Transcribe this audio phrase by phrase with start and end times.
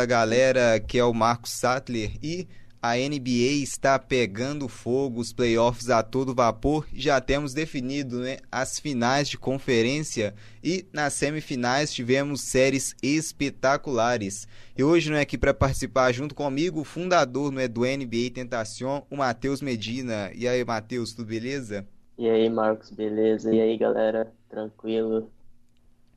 [0.00, 2.48] Fala galera, aqui é o Marcos Sattler e
[2.80, 6.88] a NBA está pegando fogo, os playoffs a todo vapor.
[6.90, 14.48] Já temos definido né, as finais de conferência e nas semifinais tivemos séries espetaculares.
[14.74, 18.30] E hoje, não é aqui para participar junto comigo, o fundador não é, do NBA
[18.32, 20.30] Tentação, o Matheus Medina.
[20.34, 21.86] E aí, Matheus, tudo beleza?
[22.16, 23.54] E aí, Marcos, beleza?
[23.54, 25.30] E aí, galera, tranquilo?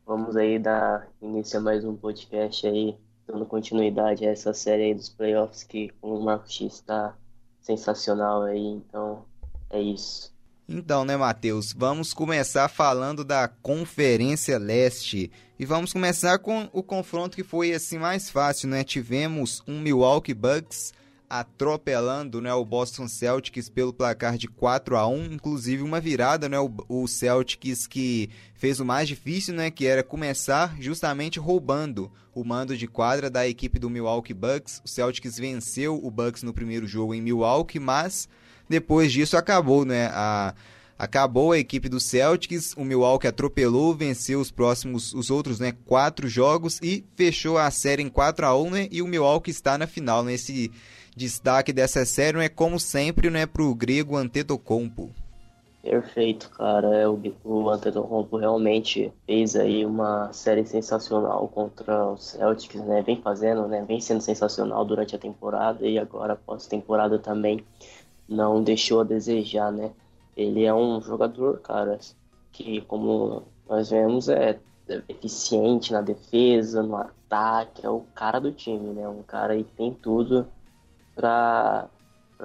[0.05, 2.95] Vamos aí dar início a mais um podcast aí
[3.27, 7.15] dando continuidade a essa série aí dos playoffs que com o Marcos X está
[7.61, 9.25] sensacional aí, então
[9.69, 10.33] é isso.
[10.67, 11.73] Então, né, Matheus?
[11.75, 15.31] Vamos começar falando da Conferência Leste.
[15.59, 18.83] E vamos começar com o confronto que foi assim mais fácil, né?
[18.83, 20.93] Tivemos um Milwaukee Bucks
[21.29, 26.59] atropelando né, o Boston Celtics pelo placar de 4 a 1 inclusive uma virada, né,
[26.59, 32.43] o, o Celtics que fez o mais difícil, né, que era começar justamente roubando o
[32.43, 34.81] mando de quadra da equipe do Milwaukee Bucks.
[34.83, 38.27] O Celtics venceu o Bucks no primeiro jogo em Milwaukee, mas
[38.69, 40.53] depois disso acabou, né, a
[40.97, 46.27] Acabou a equipe do Celtics, o Milwaukee atropelou, venceu os próximos, os outros, né, quatro
[46.29, 49.87] jogos e fechou a série em 4 a 1, né, e o Milwaukee está na
[49.87, 50.71] final, né, esse
[51.15, 55.11] Destaque dessa série é como sempre, né, pro grego Antetokounmpo.
[55.83, 56.87] Perfeito, cara.
[56.95, 63.01] É, o, Antetokounmpo realmente fez aí uma série sensacional contra o Celtics, né?
[63.01, 63.83] Vem fazendo, né?
[63.85, 67.65] Vem sendo sensacional durante a temporada e agora pós-temporada também
[68.27, 69.91] não deixou a desejar, né?
[70.37, 71.99] Ele é um jogador, cara,
[72.53, 74.57] que como nós vemos é
[75.09, 79.07] eficiente na defesa, no ataque, é o cara do time, né?
[79.09, 80.47] Um cara que tem tudo
[81.15, 81.89] para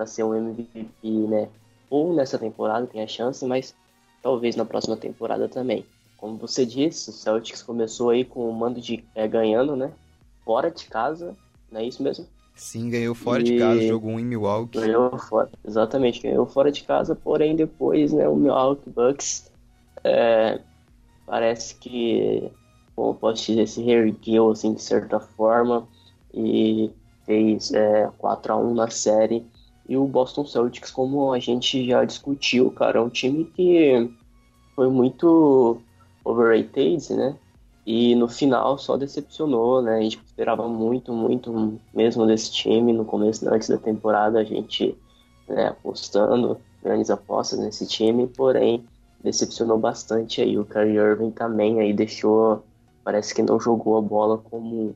[0.07, 1.49] ser um MVP, né?
[1.91, 3.75] Ou nessa temporada tem a chance, mas
[4.23, 5.85] talvez na próxima temporada também.
[6.17, 9.93] Como você disse, o Celtics começou aí com o mando de é, ganhando, né?
[10.45, 11.37] Fora de casa,
[11.71, 12.27] não é isso mesmo?
[12.55, 13.45] Sim, ganhou fora e...
[13.45, 14.81] de casa, jogou um em Milwaukee.
[14.81, 19.49] Ganhou fora, exatamente, ganhou fora de casa, porém depois, né, o Milwaukee Bucks
[20.03, 20.61] é,
[21.25, 22.51] parece que,
[22.97, 25.87] como posso dizer, se reergueu, assim, de certa forma,
[26.35, 26.91] e
[27.29, 29.47] fez é, 4 a 1 na série.
[29.87, 34.11] E o Boston Celtics, como a gente já discutiu, cara, é um time que
[34.75, 35.79] foi muito
[36.25, 37.37] overrated, né?
[37.87, 39.99] E no final só decepcionou, né?
[39.99, 42.93] A gente esperava muito, muito mesmo desse time.
[42.93, 44.97] No começo, antes da temporada, a gente
[45.49, 48.85] né, apostando grandes apostas nesse time, porém
[49.23, 50.59] decepcionou bastante aí.
[50.59, 52.63] O Kyrie Irving também aí deixou,
[53.03, 54.95] parece que não jogou a bola como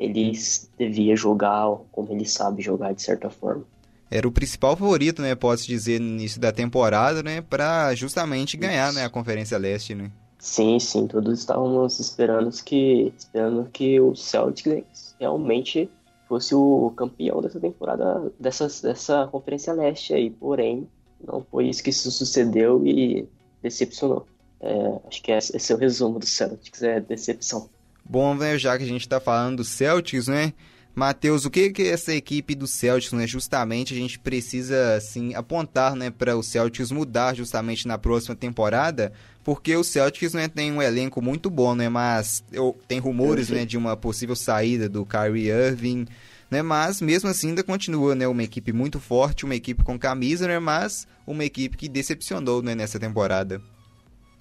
[0.00, 0.32] ele
[0.78, 3.64] devia jogar como ele sabe jogar de certa forma.
[4.10, 8.92] Era o principal favorito, né, posso dizer, no início da temporada, né, para justamente ganhar,
[8.92, 10.10] né, a Conferência Leste, né?
[10.38, 15.88] Sim, sim, todos estávamos esperando que, esperando que o Celtics realmente
[16.26, 20.88] fosse o campeão dessa temporada, dessa, dessa Conferência Leste aí, porém,
[21.24, 23.28] não foi isso que se sucedeu e
[23.62, 24.26] decepcionou.
[24.60, 27.68] É, acho que esse é o resumo do Celtics, é decepção.
[28.04, 30.52] Bom, né, já que a gente está falando do Celtics, né?
[30.94, 35.94] Matheus, o que que essa equipe do Celtics, né, justamente a gente precisa assim apontar,
[35.94, 39.12] né, para o Celtics mudar justamente na próxima temporada,
[39.44, 43.64] porque o Celtics, né, tem um elenco muito bom, né, mas eu, tem rumores, né,
[43.64, 46.06] de uma possível saída do Kyrie Irving,
[46.50, 50.48] né, mas mesmo assim ainda continua, né, uma equipe muito forte, uma equipe com camisa,
[50.48, 53.62] né, mas uma equipe que decepcionou, né, nessa temporada.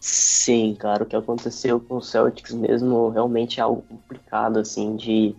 [0.01, 5.35] Sim, cara, o que aconteceu com o Celtics mesmo realmente é algo complicado, assim, de,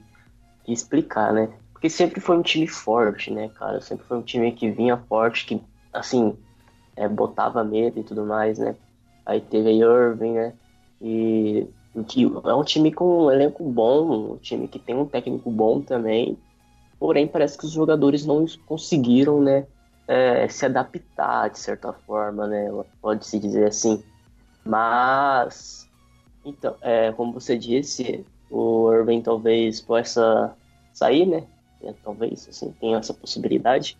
[0.66, 1.48] de explicar, né?
[1.72, 3.80] Porque sempre foi um time forte, né, cara?
[3.80, 5.62] Sempre foi um time que vinha forte, que,
[5.92, 6.36] assim,
[6.96, 8.76] é, botava medo e tudo mais, né?
[9.24, 10.58] Aí teve a Irving, né?
[11.00, 11.66] E
[12.08, 15.80] que é um time com um elenco bom, um time que tem um técnico bom
[15.82, 16.38] também.
[16.98, 19.66] Porém, parece que os jogadores não conseguiram, né?
[20.06, 22.68] É, se adaptar de certa forma, né?
[23.00, 24.02] Pode-se dizer assim.
[24.64, 25.88] Mas,
[26.44, 30.54] então, é, como você disse, o Irving talvez possa
[30.92, 31.44] sair, né?
[31.82, 33.96] É, talvez, assim, tenha essa possibilidade.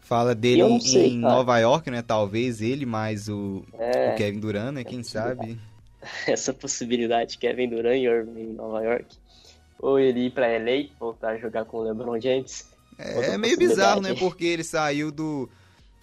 [0.00, 1.34] Fala dele sei, em cara.
[1.34, 2.02] Nova York, né?
[2.02, 4.84] Talvez ele mais o, é, o Kevin Durant, né?
[4.84, 5.58] Quem sabe?
[6.26, 9.16] Essa possibilidade, Kevin Durant e Irving em Nova York.
[9.78, 12.68] Ou ele ir pra LA, voltar a jogar com o LeBron James.
[12.98, 14.14] É, é meio bizarro, né?
[14.14, 15.48] Porque ele saiu do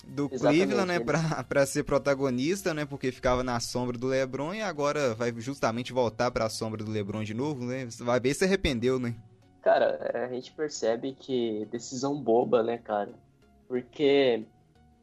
[0.10, 4.54] do Exatamente, Cleveland, né, pra, pra ser protagonista, né, porque ficava na sombra do LeBron
[4.54, 8.44] e agora vai justamente voltar pra sombra do LeBron de novo, né, vai ver se
[8.44, 9.16] arrependeu, né.
[9.62, 13.14] Cara, é, a gente percebe que decisão boba, né, cara,
[13.68, 14.44] porque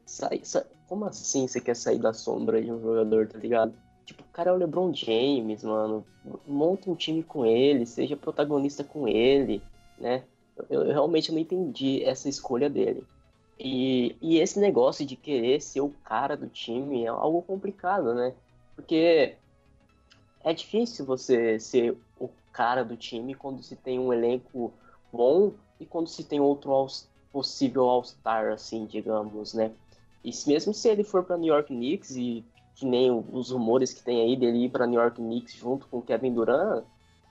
[0.05, 3.73] sai, sai, como assim você quer sair da sombra de um jogador, tá ligado?
[4.05, 6.05] Tipo, o cara é o LeBron James, mano,
[6.47, 9.61] monta um time com ele, seja protagonista com ele,
[9.99, 10.23] né?
[10.69, 13.05] Eu, eu realmente não entendi essa escolha dele.
[13.59, 18.33] E, e esse negócio de querer ser o cara do time é algo complicado, né?
[18.75, 19.35] Porque
[20.43, 24.71] é difícil você ser o cara do time quando se tem um elenco
[25.11, 26.87] bom e quando se tem outro all,
[27.31, 29.71] possível All-Star, assim, digamos, né?
[30.23, 32.43] E mesmo se ele for para New York Knicks e
[32.75, 35.97] que nem os rumores que tem aí dele ir para New York Knicks junto com
[35.97, 36.83] o Kevin Durant,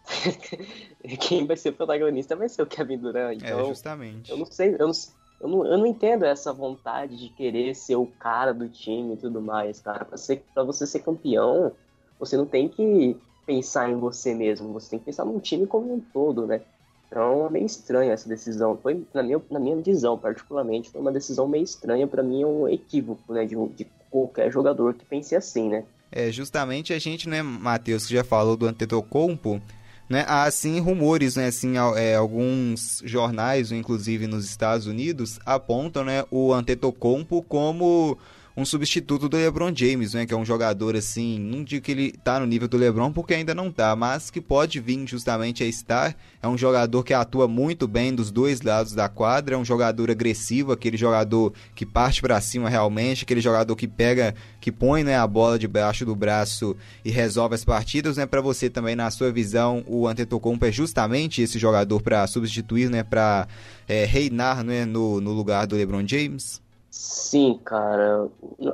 [1.21, 3.33] quem vai ser o protagonista vai ser o Kevin Durant.
[3.33, 4.31] É, então, é, justamente.
[4.31, 4.93] Eu não sei, eu não,
[5.41, 9.17] eu não, eu não entendo essa vontade de querer ser o cara do time e
[9.17, 10.05] tudo mais, cara.
[10.05, 11.73] Pra, ser, pra você ser campeão,
[12.19, 13.17] você não tem que
[13.47, 16.63] pensar em você mesmo, você tem que pensar no time como um todo, né?
[17.07, 18.77] Então é meio estranha essa decisão.
[18.83, 22.07] Foi, na minha, na minha visão, particularmente, foi uma decisão meio estranha.
[22.07, 23.45] para mim é um equívoco, né?
[23.45, 25.85] De, de qualquer jogador que pense assim, né?
[26.11, 29.61] É, justamente a gente, né, Matheus, que já falou do Antetokounmpo,
[30.09, 30.25] né?
[30.29, 31.47] Há sim rumores, né?
[31.47, 38.17] Assim, é, alguns jornais, inclusive nos Estados Unidos, apontam né, o Antetokounmpo como
[38.57, 40.25] um substituto do LeBron James, né?
[40.25, 43.35] Que é um jogador assim, não digo que ele tá no nível do LeBron porque
[43.35, 46.17] ainda não tá, mas que pode vir justamente a estar.
[46.43, 50.11] É um jogador que atua muito bem dos dois lados da quadra, é um jogador
[50.11, 55.19] agressivo, aquele jogador que parte para cima realmente, aquele jogador que pega, que põe né,
[55.19, 56.75] a bola debaixo do braço
[57.05, 58.25] e resolve as partidas, né?
[58.25, 63.03] Para você também na sua visão, o Antetokounmpo é justamente esse jogador para substituir, né?
[63.03, 63.47] Para
[63.87, 66.65] é, reinar né, no, no lugar do LeBron James?
[66.97, 68.27] Sim, cara.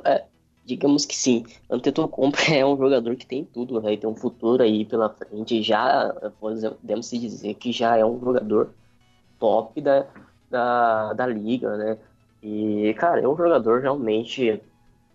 [0.05, 0.23] É,
[0.63, 1.43] digamos que sim.
[1.69, 5.61] Antetokounmpo é um jogador que tem tudo, vai ter um futuro aí pela frente.
[5.61, 6.09] Já
[6.39, 8.73] podemos se dizer que já é um jogador
[9.37, 10.05] top da,
[10.49, 11.97] da, da liga, né?
[12.41, 14.61] E, cara, é um jogador realmente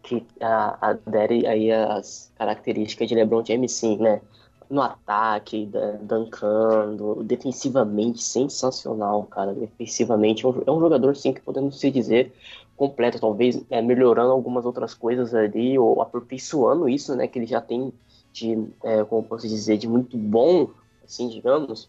[0.02, 4.20] que adere aí as características de LeBron James, sim, né?
[4.68, 5.70] No ataque,
[6.02, 9.54] dancando, defensivamente sensacional, cara.
[9.54, 12.34] Defensivamente é um, é um jogador, sim, que podemos se dizer
[12.78, 17.60] completa, talvez é, melhorando algumas outras coisas ali, ou aperfeiçoando isso, né, que ele já
[17.60, 17.92] tem
[18.32, 20.70] de, é, como posso dizer, de muito bom,
[21.04, 21.88] assim, digamos,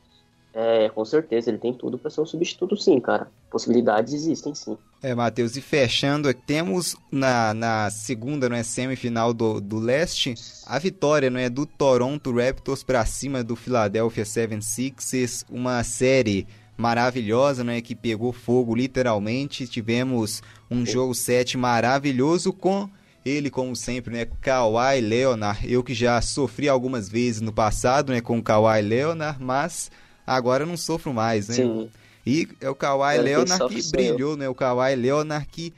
[0.52, 3.30] é, com certeza, ele tem tudo para ser um substituto, sim, cara.
[3.52, 4.76] Possibilidades existem, sim.
[5.02, 10.34] É, Matheus, e fechando, temos na, na segunda, não é, semifinal do, do leste,
[10.66, 16.48] a vitória, não é, do Toronto Raptors para cima do Philadelphia 76ers, uma série
[16.80, 19.68] maravilhosa, né, que pegou fogo literalmente.
[19.68, 20.42] Tivemos
[20.72, 22.90] um jogo 7 maravilhoso com
[23.26, 25.72] ele, como sempre, né, Kawhi Leonard.
[25.72, 29.92] Eu que já sofri algumas vezes no passado, né, com o Kawhi Leonard, mas
[30.26, 31.56] agora não sofro mais, né?
[31.56, 31.90] Sim.
[32.26, 34.48] E é o Kawhi eu Leonard que brilhou, né?
[34.48, 35.74] O Kawhi Leonard que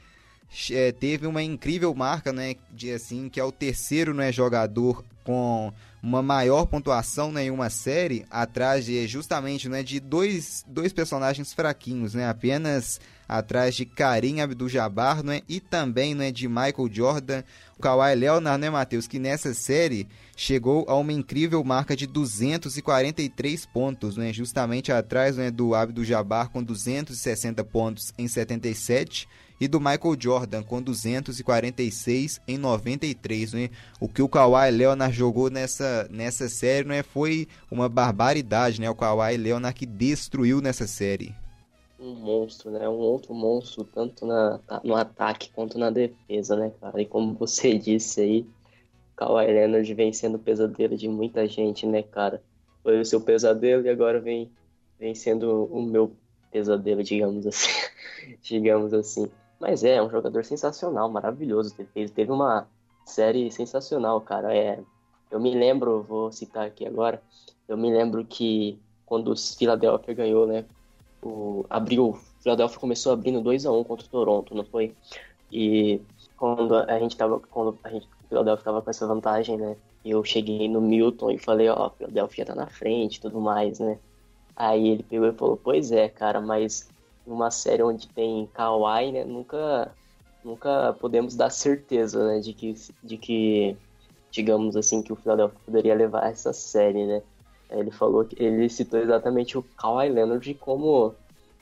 [0.70, 5.72] é, teve uma incrível marca, né, de assim, que é o terceiro, né, jogador com
[6.02, 11.52] uma maior pontuação né, em uma série, atrás de justamente né, de dois, dois personagens
[11.52, 17.44] fraquinhos, né, apenas atrás de Karim Abdul-Jabbar né, e também né, de Michael Jordan,
[17.78, 23.64] o Kawhi Leonard, né, Matheus, que nessa série chegou a uma incrível marca de 243
[23.66, 29.28] pontos, né, justamente atrás né, do Abdul-Jabbar com 260 pontos em 77
[29.62, 33.70] e do Michael Jordan com 246 em 93, né?
[34.00, 38.90] O que o Kawhi Leonard jogou nessa, nessa série, né, foi uma barbaridade, né?
[38.90, 41.32] O Kawhi Leonard que destruiu nessa série.
[41.96, 42.88] Um monstro, né?
[42.88, 47.00] Um outro monstro, tanto na, no ataque quanto na defesa, né, cara?
[47.00, 48.46] E como você disse aí,
[49.14, 52.42] Kawhi Leonard vem sendo pesadelo de muita gente, né, cara?
[52.82, 54.50] Foi o seu pesadelo e agora vem,
[54.98, 56.16] vem sendo o meu
[56.50, 57.70] pesadelo, digamos assim.
[58.42, 59.30] digamos assim.
[59.62, 61.72] Mas é, é um jogador sensacional, maravilhoso.
[61.94, 62.66] Ele teve uma
[63.06, 64.52] série sensacional, cara.
[64.52, 64.80] É,
[65.30, 67.22] eu me lembro, vou citar aqui agora,
[67.68, 68.76] eu me lembro que
[69.06, 70.64] quando o Philadelphia ganhou, né?
[71.22, 74.96] O, abriu, o Philadelphia começou abrindo 2 a 1 contra o Toronto, não foi?
[75.52, 76.00] E
[76.36, 79.76] quando a gente tava, quando a gente, o Philadelphia tava com essa vantagem, né?
[80.04, 83.96] Eu cheguei no Milton e falei, ó, oh, Philadelphia tá na frente tudo mais, né?
[84.56, 86.90] Aí ele pegou e falou, pois é, cara, mas
[87.26, 89.92] numa série onde tem Kawhi, né, nunca,
[90.44, 93.76] nunca podemos dar certeza, né, de que, de que,
[94.30, 97.22] digamos assim, que o Philadelphia poderia levar essa série, né.
[97.70, 101.14] Ele falou que ele citou exatamente o Kawhi Leonard como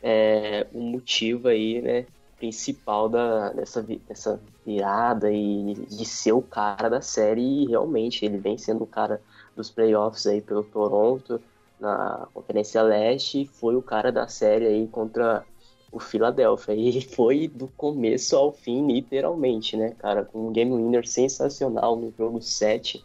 [0.02, 2.07] é, o motivo aí, né,
[2.40, 8.38] principal da, dessa, dessa virada e de ser o cara da série e realmente ele
[8.38, 9.21] vem sendo o cara
[9.55, 11.40] dos playoffs aí pelo Toronto
[11.79, 15.45] na Conferência Leste foi o cara da série aí contra
[15.92, 16.75] o Philadelphia.
[16.75, 20.25] E foi do começo ao fim, literalmente, né, cara?
[20.25, 23.02] Com um game winner sensacional no jogo 7,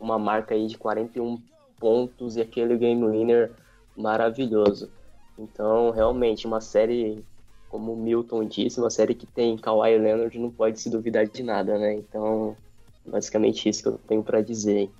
[0.00, 1.40] uma marca aí de 41
[1.78, 3.52] pontos e aquele game winner
[3.96, 4.90] maravilhoso.
[5.38, 7.24] Então, realmente, uma série,
[7.68, 11.42] como o Milton disse, uma série que tem Kawhi Leonard não pode se duvidar de
[11.42, 11.94] nada, né?
[11.94, 12.54] Então,
[13.06, 14.90] basicamente isso que eu tenho para dizer.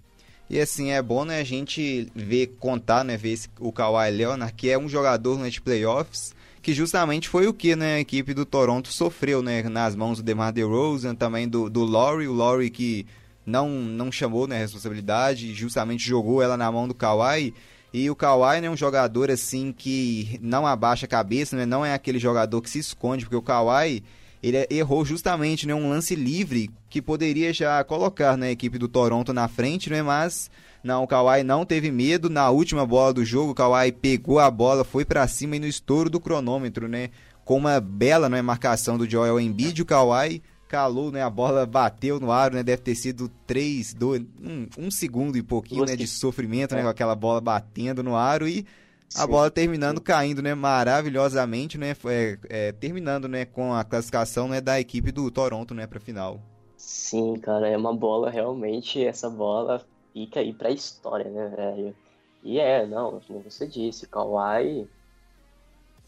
[0.48, 4.52] E assim, é bom né, a gente ver, contar, né, ver esse, o Kawhi Leonard,
[4.54, 8.44] que é um jogador de playoffs, que justamente foi o que né, a equipe do
[8.44, 13.06] Toronto sofreu né, nas mãos do DeMar DeRozan, também do, do Laurie, o Laurie que
[13.46, 17.54] não, não chamou né, a responsabilidade, justamente jogou ela na mão do Kawhi,
[17.92, 21.84] e o Kawhi é né, um jogador assim que não abaixa a cabeça, né, não
[21.84, 24.04] é aquele jogador que se esconde, porque o Kawhi
[24.42, 28.88] ele errou justamente né, um lance livre que poderia já colocar né, a equipe do
[28.88, 30.50] Toronto na frente, né, mas
[30.82, 32.30] não, o Kawhi não teve medo.
[32.30, 35.66] Na última bola do jogo, o Kawhi pegou a bola, foi para cima e no
[35.66, 37.10] estouro do cronômetro, né,
[37.44, 42.20] com uma bela né, marcação do Joel Embiid, o Kawhi calou, né, a bola bateu
[42.20, 46.06] no aro, né, deve ter sido 3, 2, 1, um segundo e pouquinho né, de
[46.06, 48.64] sofrimento, né, com aquela bola batendo no aro e
[49.14, 54.60] a bola terminando caindo, né, maravilhosamente, né, é, é, terminando, né, com a classificação, né,
[54.60, 56.40] da equipe do Toronto, né, para final.
[56.76, 61.94] Sim, cara, é uma bola realmente, essa bola fica aí para história, né, velho.
[62.42, 64.88] E é, não, como você disse, Kawhi,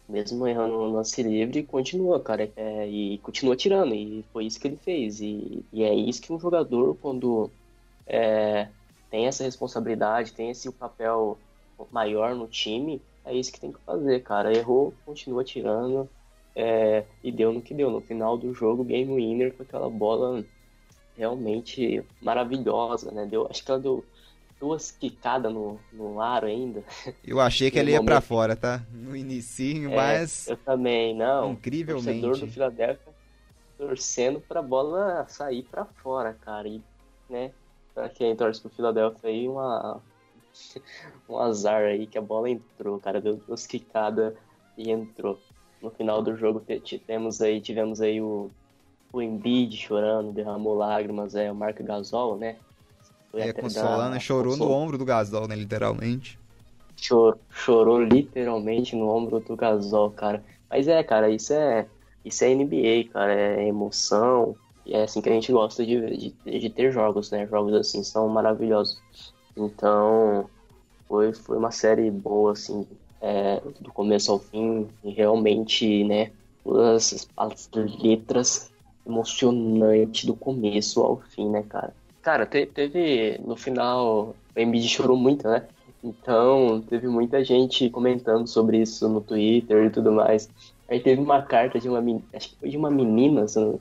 [0.09, 4.69] mesmo errando no lance livre, continua, cara, é, e continua tirando, e foi isso que
[4.69, 5.21] ele fez.
[5.21, 7.51] E, e é isso que um jogador, quando
[8.07, 8.69] é,
[9.11, 11.39] tem essa responsabilidade, tem esse papel
[11.91, 14.55] maior no time, é isso que tem que fazer, cara.
[14.55, 16.09] Errou, continua tirando.
[16.55, 17.91] É, e deu no que deu.
[17.91, 20.45] No final do jogo, game winner com aquela bola
[21.17, 23.27] realmente maravilhosa, né?
[23.27, 24.05] Deu, acho que ela deu
[24.61, 26.85] duas quicadas no, no aro ainda.
[27.25, 28.85] Eu achei que ela ia para fora, tá?
[28.93, 30.47] No inicinho, é, mas.
[30.49, 31.53] Eu também, não.
[31.53, 32.19] Incrivelmente.
[32.19, 33.13] O torcedor do Philadelphia
[33.77, 36.69] torcendo pra bola sair para fora, cara.
[36.69, 36.81] E,
[37.29, 37.51] né?
[37.95, 40.01] Pra quem torce pro Philadelphia aí, uma,
[41.29, 44.35] um azar aí que a bola entrou, cara, deu duas quicadas
[44.77, 45.39] e entrou.
[45.81, 48.51] No final do jogo tivemos aí, tivemos aí o,
[49.13, 52.57] o Embiid chorando, derramou lágrimas, é o Mark Gasol, né?
[53.31, 56.39] Foi é, consolando, chorou no ombro do Gasol, né, literalmente.
[56.97, 60.45] Chorou, chorou literalmente no ombro do Gasol, cara.
[60.71, 61.89] Mas é, cara, isso é
[62.25, 64.57] isso é NBA, cara, é emoção.
[64.85, 67.47] E é assim que a gente gosta de, de, de ter jogos, né?
[67.47, 69.01] Jogos assim são maravilhosos.
[69.57, 70.49] Então,
[71.09, 72.87] foi, foi uma série boa, assim,
[73.21, 76.31] é, do começo ao fim, e realmente, né,
[76.65, 77.71] todas as
[78.03, 78.73] letras
[79.07, 81.95] emocionantes do começo ao fim, né, cara.
[82.23, 85.67] Cara, te, teve, no final, o Embiid chorou muito, né?
[86.03, 90.49] Então, teve muita gente comentando sobre isso no Twitter e tudo mais.
[90.89, 92.01] Aí teve uma carta de uma,
[92.35, 93.81] acho que foi de uma menina, se eu,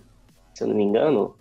[0.53, 1.35] se eu não me engano,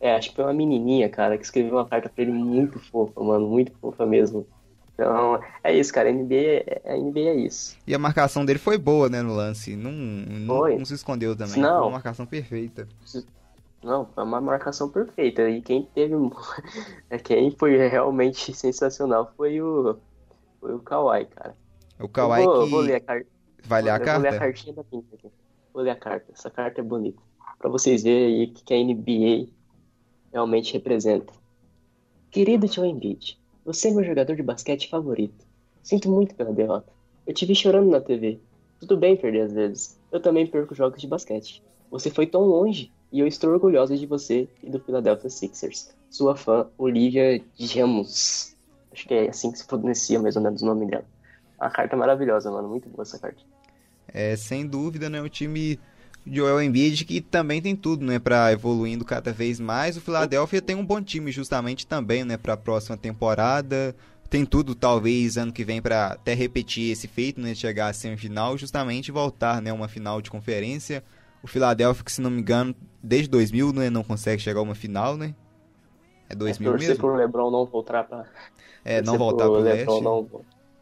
[0.00, 3.22] é, acho que foi uma menininha, cara, que escreveu uma carta pra ele muito fofa,
[3.22, 4.46] mano, muito fofa mesmo.
[4.94, 7.76] Então, é isso, cara, a NBA, é, a NBA é isso.
[7.86, 11.60] E a marcação dele foi boa, né, no lance, não, não, não se escondeu também,
[11.60, 12.88] não, foi uma marcação perfeita.
[13.82, 16.14] Não, foi uma marcação perfeita, e quem teve,
[17.22, 19.98] quem foi realmente sensacional foi o,
[20.60, 21.54] foi o Kawhi, cara.
[21.98, 22.70] O Kawhi vou, que...
[22.70, 23.12] Vou ler a
[23.80, 24.12] ler a carta?
[24.14, 25.28] Vou ler a cartinha da pinta aqui.
[25.74, 27.20] Vou ler a carta, essa carta é bonita.
[27.58, 29.59] Pra vocês verem aí que a NBA
[30.32, 31.32] realmente representa.
[32.30, 35.44] Querido Joe Embiid, você é meu jogador de basquete favorito.
[35.82, 36.92] Sinto muito pela derrota.
[37.26, 38.38] Eu te vi chorando na TV.
[38.78, 39.98] Tudo bem perder às vezes.
[40.10, 41.62] Eu também perco jogos de basquete.
[41.90, 45.90] Você foi tão longe e eu estou orgulhosa de você e do Philadelphia Sixers.
[46.08, 48.56] Sua fã, Olivia Gemus.
[48.92, 51.04] Acho que é assim que se pronuncia mais ou menos o nome dela.
[51.60, 52.68] Uma carta maravilhosa, mano.
[52.68, 53.40] Muito boa essa carta.
[54.08, 55.20] É, sem dúvida, né?
[55.20, 55.78] O time
[56.26, 59.96] Joel Embiid, que também tem tudo, né, para evoluindo cada vez mais.
[59.96, 63.94] O Philadelphia tem um bom time justamente também, né, para a próxima temporada.
[64.28, 68.56] Tem tudo, talvez, ano que vem para até repetir esse feito, né, chegar à semifinal,
[68.56, 71.02] justamente voltar, né, uma final de conferência.
[71.42, 74.74] O Philadelphia, que se não me engano, desde 2000, né, não consegue chegar a uma
[74.74, 75.34] final, né?
[76.28, 76.96] É 2000 é, mesmo?
[76.96, 78.24] pro LeBron não voltar para
[78.84, 80.00] É, não voltar pro, pro leste.
[80.00, 80.28] Não...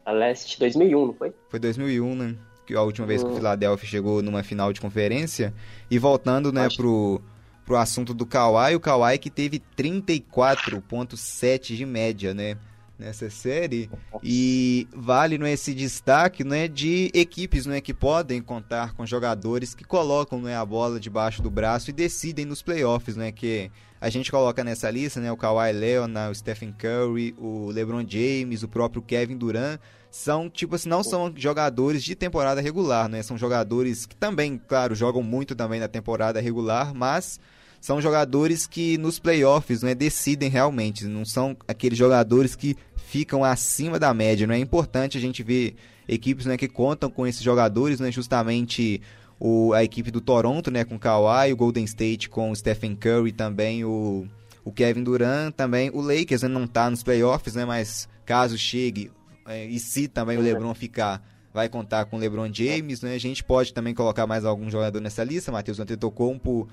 [0.05, 1.33] A leste 2001, não foi?
[1.49, 2.37] Foi 2001, né?
[2.69, 5.55] Que a última vez que o Philadelphia chegou numa final de conferência.
[5.91, 7.19] E voltando, né, pro,
[7.65, 12.59] pro assunto do Kawhi, o Kawhi que teve 34.7 de média, né?
[12.99, 13.89] Nessa série
[14.25, 19.85] e vale né, esse destaque né, de equipes né, que podem contar com jogadores que
[19.85, 23.71] colocam né, a bola debaixo do braço e decidem nos playoffs, né, que
[24.01, 28.65] a gente coloca nessa lista né, o Kawhi Leonard, o Stephen Curry, o LeBron James,
[28.65, 29.79] o próprio Kevin Durant,
[30.11, 33.23] são, tipo assim, não são jogadores de temporada regular, né?
[33.23, 37.39] São jogadores que também, claro, jogam muito também na temporada regular, mas
[37.81, 43.99] são jogadores que nos playoffs né, decidem realmente, não são aqueles jogadores que ficam acima
[43.99, 44.47] da média.
[44.47, 45.77] Não é importante a gente ver
[46.09, 49.01] equipes né, que contam com esses jogadores, né, justamente
[49.39, 53.33] o, a equipe do Toronto né, com Kawhi, o Golden State com o Stephen Curry
[53.33, 54.27] também, o,
[54.65, 59.11] o Kevin Durant também, o Lakers né, não está nos playoffs, né, mas caso chegue
[59.49, 63.15] é, e se também o LeBron ficar vai contar com o LeBron James, né?
[63.15, 66.69] A gente pode também colocar mais algum jogador nessa lista, Matheus Antetokounmpo,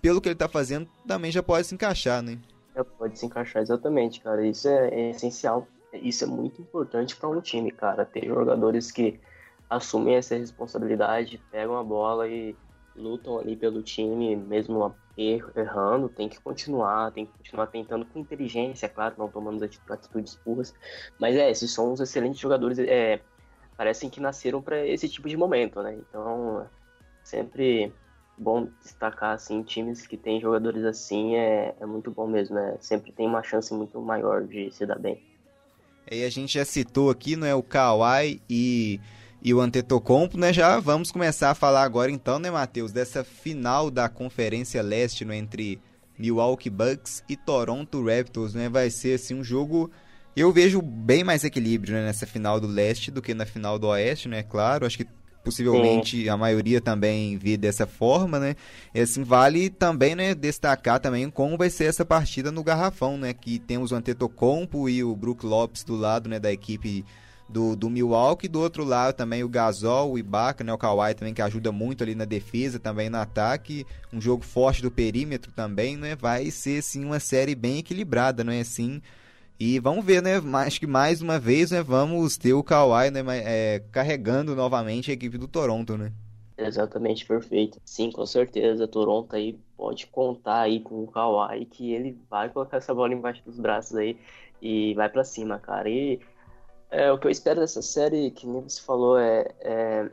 [0.00, 2.38] pelo que ele está fazendo, também já pode se encaixar, né?
[2.74, 4.46] É, pode se encaixar exatamente, cara.
[4.46, 5.66] Isso é, é essencial.
[5.92, 8.04] Isso é muito importante para um time, cara.
[8.04, 9.20] Ter jogadores que
[9.68, 12.56] assumem essa responsabilidade, pegam a bola e
[12.96, 14.94] lutam ali pelo time, mesmo
[15.54, 20.74] errando, tem que continuar, tem que continuar tentando com inteligência, claro, não tomando atitudes burras.
[21.18, 22.78] Mas é, esses são os excelentes jogadores.
[22.78, 23.20] É,
[23.76, 25.94] parecem que nasceram para esse tipo de momento, né?
[25.94, 26.66] Então,
[27.22, 27.92] sempre
[28.38, 32.76] bom destacar assim times que têm jogadores assim é, é muito bom mesmo, né?
[32.80, 35.20] Sempre tem uma chance muito maior de se dar bem.
[36.10, 39.00] E a gente já citou aqui, não é o Kawhi e
[39.42, 40.52] e o Antetokounmpo, né?
[40.52, 45.36] Já vamos começar a falar agora então, né, Matheus, dessa final da Conferência Leste, né,
[45.36, 45.80] entre
[46.18, 48.68] Milwaukee Bucks e Toronto Raptors, né?
[48.68, 49.90] Vai ser assim um jogo
[50.34, 53.88] eu vejo bem mais equilíbrio né, nessa final do leste do que na final do
[53.88, 54.42] oeste, né?
[54.42, 55.06] Claro, acho que
[55.44, 58.54] possivelmente a maioria também vê dessa forma, né?
[58.94, 63.34] E assim, vale também, né, destacar também como vai ser essa partida no Garrafão, né?
[63.34, 67.04] Que temos o Antetokounmpo e o Brook Lopes do lado, né, da equipe
[67.52, 71.34] do, do Milwaukee, do outro lado também o Gasol, o Ibaka, né, o Kawhi também
[71.34, 75.96] que ajuda muito ali na defesa, também no ataque, um jogo forte do perímetro também,
[75.96, 76.16] né?
[76.16, 79.02] Vai ser sim uma série bem equilibrada, não é assim?
[79.60, 80.40] E vamos ver, né?
[80.66, 81.82] Acho que mais uma vez, né?
[81.82, 83.22] Vamos ter o Kawhi, né?
[83.44, 86.12] É, carregando novamente a equipe do Toronto, né?
[86.56, 87.80] Exatamente, perfeito.
[87.84, 88.88] Sim, com certeza.
[88.88, 93.42] Toronto aí pode contar aí com o Kawhi que ele vai colocar essa bola embaixo
[93.44, 94.16] dos braços aí
[94.60, 95.88] e vai para cima, cara.
[95.88, 96.20] E
[96.92, 100.10] é, o que eu espero dessa série, que nem você falou, é, é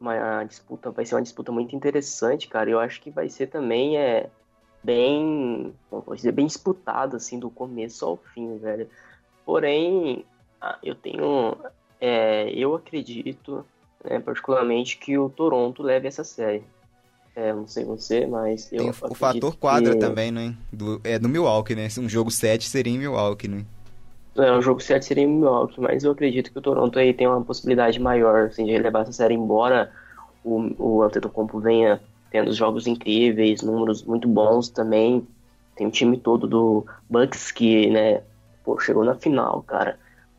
[0.00, 2.70] uma disputa, vai ser uma disputa muito interessante, cara.
[2.70, 4.30] Eu acho que vai ser também é
[4.84, 8.88] bem, como dizer, bem disputado, assim, do começo ao fim, velho.
[9.44, 10.24] Porém,
[10.60, 11.56] ah, eu tenho,
[12.00, 13.66] é, eu acredito,
[14.04, 16.62] né, particularmente, que o Toronto leve essa série.
[17.34, 19.98] É, não sei você, mas eu Tem o fator quadra que...
[19.98, 20.56] também, né?
[20.72, 21.88] Do, é do Milwaukee, né?
[21.98, 23.66] Um jogo 7 seria em Milwaukee, né?
[24.38, 27.42] É, o jogo 7 seria Milwaukee, mas eu acredito que o Toronto aí tem uma
[27.42, 29.90] possibilidade maior assim, de levar essa série, embora
[30.44, 35.26] o, o Antetokounmpo venha tendo jogos incríveis, números muito bons também.
[35.74, 38.22] Tem o time todo do Bucks que, né,
[38.64, 39.98] pô, chegou na final, cara.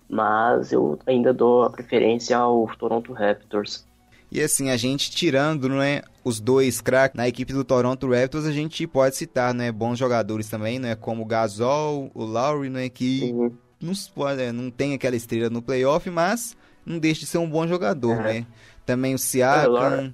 [0.10, 3.86] Mas eu ainda dou a preferência ao Toronto Raptors.
[4.32, 8.46] E assim, a gente tirando, não é, os dois craques na equipe do Toronto Raptors,
[8.46, 12.90] a gente pode citar, né, bons jogadores também, né, como o Gasol, o Lowry, né,
[12.90, 13.52] que uhum.
[13.82, 13.94] Não,
[14.30, 18.18] é, não tem aquela estrela no playoff, mas não deixa de ser um bom jogador,
[18.18, 18.46] né.
[18.86, 20.14] Também o Siakam,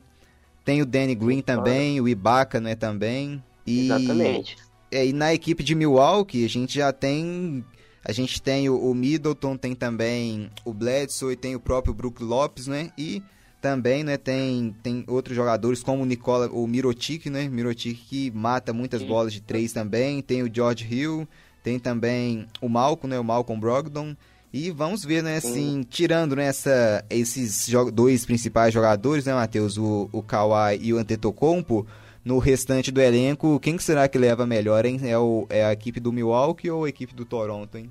[0.65, 3.43] tem o Danny Green também, o Ibaka, né, também.
[3.65, 4.57] E, Exatamente.
[4.91, 7.63] É, e na equipe de Milwaukee, a gente já tem...
[8.05, 12.21] A gente tem o, o Middleton, tem também o Bledsoe e tem o próprio Brook
[12.21, 12.91] Lopes, né?
[12.97, 13.23] E
[13.61, 17.47] também, né, tem, tem outros jogadores como o Nicola, o Mirotic, né?
[17.47, 19.07] Mirotic que mata muitas Sim.
[19.07, 20.21] bolas de três também.
[20.21, 21.25] Tem o George Hill,
[21.63, 23.19] tem também o Malcolm, né?
[23.19, 24.15] O Malcolm Brogdon.
[24.51, 30.07] E vamos ver, né, assim, tirando nessa né, esses dois principais jogadores, né, Matheus, o,
[30.13, 31.87] o Kawhi e o Antetokounmpo,
[32.23, 34.99] no restante do elenco, quem que será que leva melhor, hein?
[35.03, 37.89] É, o, é a equipe do Milwaukee ou a equipe do Toronto, hein?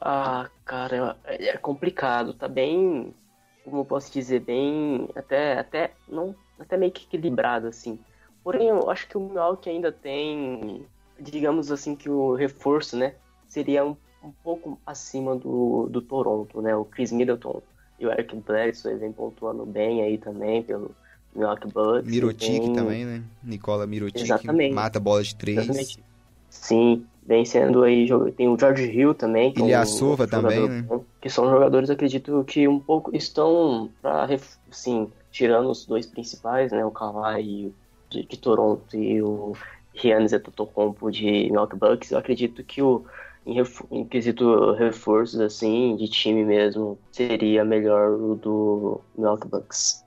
[0.00, 3.14] Ah, cara, é, é complicado, tá bem,
[3.62, 7.98] como eu posso dizer, bem, até, até, não, até meio que equilibrado, assim.
[8.42, 10.86] Porém, eu acho que o Milwaukee ainda tem,
[11.20, 13.14] digamos assim, que o reforço, né,
[13.46, 16.74] seria um um pouco acima do, do Toronto, né?
[16.74, 17.62] O Chris Middleton
[17.98, 20.90] e o Eric Bledsoe vem pontuando bem aí também pelo
[21.34, 22.10] Milwaukee Bucks.
[22.10, 22.72] Mirotic tem...
[22.72, 23.22] também, né?
[23.42, 24.74] Nicola Mirotic Exatamente.
[24.74, 25.58] mata bola de três.
[25.58, 26.04] Exatamente.
[26.50, 29.52] Sim, vem sendo aí, tem o George Hill também.
[29.52, 30.86] Que é um, também, né?
[31.20, 34.28] Que são jogadores, acredito que um pouco estão para,
[34.70, 36.84] assim, tirando os dois principais, né?
[36.84, 37.72] O Kawhi
[38.08, 39.54] de, de Toronto e o
[40.00, 42.10] Giannis Antetokounmpo de Milwaukee Bucks.
[42.10, 43.04] Eu acredito que o
[43.48, 50.04] em, em quesito reforços, assim, de time mesmo, seria melhor o do Milwaukee Bucks.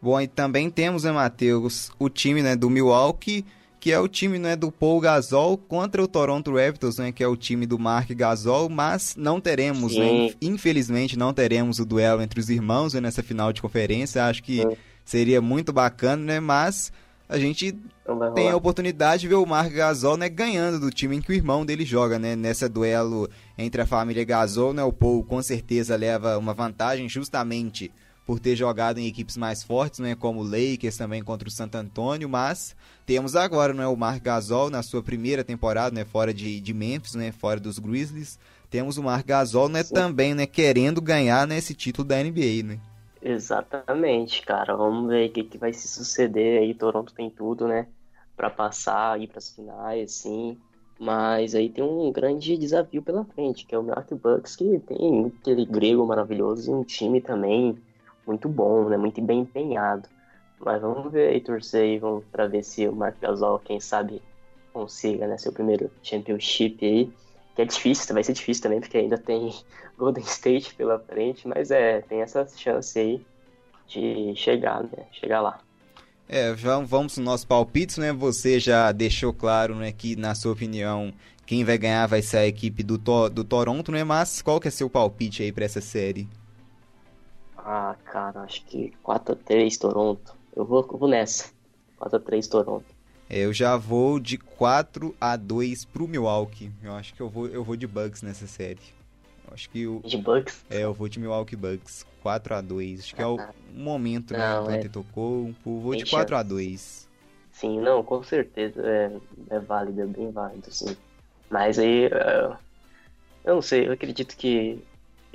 [0.00, 3.44] Bom, e também temos, né, Matheus, o time né, do Milwaukee,
[3.80, 7.26] que é o time né, do Paul Gasol contra o Toronto Raptors, né, que é
[7.26, 12.38] o time do Mark Gasol, mas não teremos, né, infelizmente não teremos o duelo entre
[12.38, 14.76] os irmãos né, nessa final de conferência, acho que Sim.
[15.04, 16.92] seria muito bacana, né, mas
[17.28, 17.76] a gente
[18.34, 21.34] tem a oportunidade de ver o Mark Gasol né, ganhando do time em que o
[21.34, 22.36] irmão dele joga, né?
[22.36, 24.82] Nessa duelo entre a família Gasol, né?
[24.82, 27.90] O Paul com certeza leva uma vantagem justamente
[28.26, 31.76] por ter jogado em equipes mais fortes, né, como o Lakers também contra o Santo
[31.76, 36.58] Antônio, mas temos agora né, o Mark Gasol na sua primeira temporada, né, fora de,
[36.58, 38.38] de Memphis, né, fora dos Grizzlies.
[38.70, 42.62] Temos o Mark Gasol né, também né, querendo ganhar né, esse título da NBA.
[42.64, 42.78] Né?
[43.26, 44.76] Exatamente, cara.
[44.76, 46.74] Vamos ver o que, que vai se suceder aí.
[46.74, 47.90] Toronto tem tudo, né,
[48.36, 50.62] para passar aí para as finais, sim.
[50.98, 55.26] Mas aí tem um grande desafio pela frente, que é o Milwaukee Bucks, que tem
[55.40, 57.82] aquele grego maravilhoso e um time também
[58.26, 58.96] muito bom, né?
[58.98, 60.08] Muito bem empenhado.
[60.58, 64.22] Mas vamos ver aí, torcer aí, vamos para ver se o Mark Gasol, quem sabe,
[64.72, 65.38] consiga, né?
[65.38, 67.18] Seu primeiro championship aí.
[67.54, 69.52] Que é difícil, vai ser difícil também, porque ainda tem
[69.96, 73.24] Golden State pela frente, mas é, tem essa chance aí
[73.86, 75.06] de chegar, né?
[75.12, 75.60] Chegar lá.
[76.28, 78.12] É, vamos no nosso palpite, né?
[78.12, 81.12] Você já deixou claro, né, que na sua opinião
[81.46, 82.96] quem vai ganhar vai ser a equipe do,
[83.28, 84.02] do Toronto, né?
[84.02, 86.28] Mas qual que é seu palpite aí para essa série?
[87.58, 90.34] Ah, cara, acho que 4x3 Toronto.
[90.56, 91.50] Eu vou, eu vou nessa.
[92.00, 92.93] 4x3 Toronto.
[93.36, 96.70] Eu já vou de 4 a 2 pro Milwaukee.
[96.80, 98.78] Eu acho que eu vou, eu vou de Bucks nessa série.
[99.44, 100.64] Eu acho que o De Bucks?
[100.70, 102.06] É, eu vou de Milwaukee Bucks.
[102.22, 104.38] 4 a 2 Acho que é o ah, momento, né?
[104.38, 104.88] Não, é...
[104.88, 105.52] tocou.
[105.66, 106.34] Eu vou de 4 chance.
[106.34, 107.08] a 2
[107.50, 108.80] Sim, não, com certeza.
[108.86, 109.10] É,
[109.50, 110.96] é válido, é bem válido, sim.
[111.50, 112.06] Mas aí.
[112.06, 112.56] Uh,
[113.44, 114.80] eu não sei, eu acredito que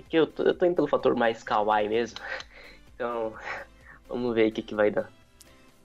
[0.08, 2.18] que eu tô, eu tô indo pelo fator mais kawaii mesmo.
[2.96, 3.34] Então,
[4.10, 5.10] vamos ver o que, que vai dar.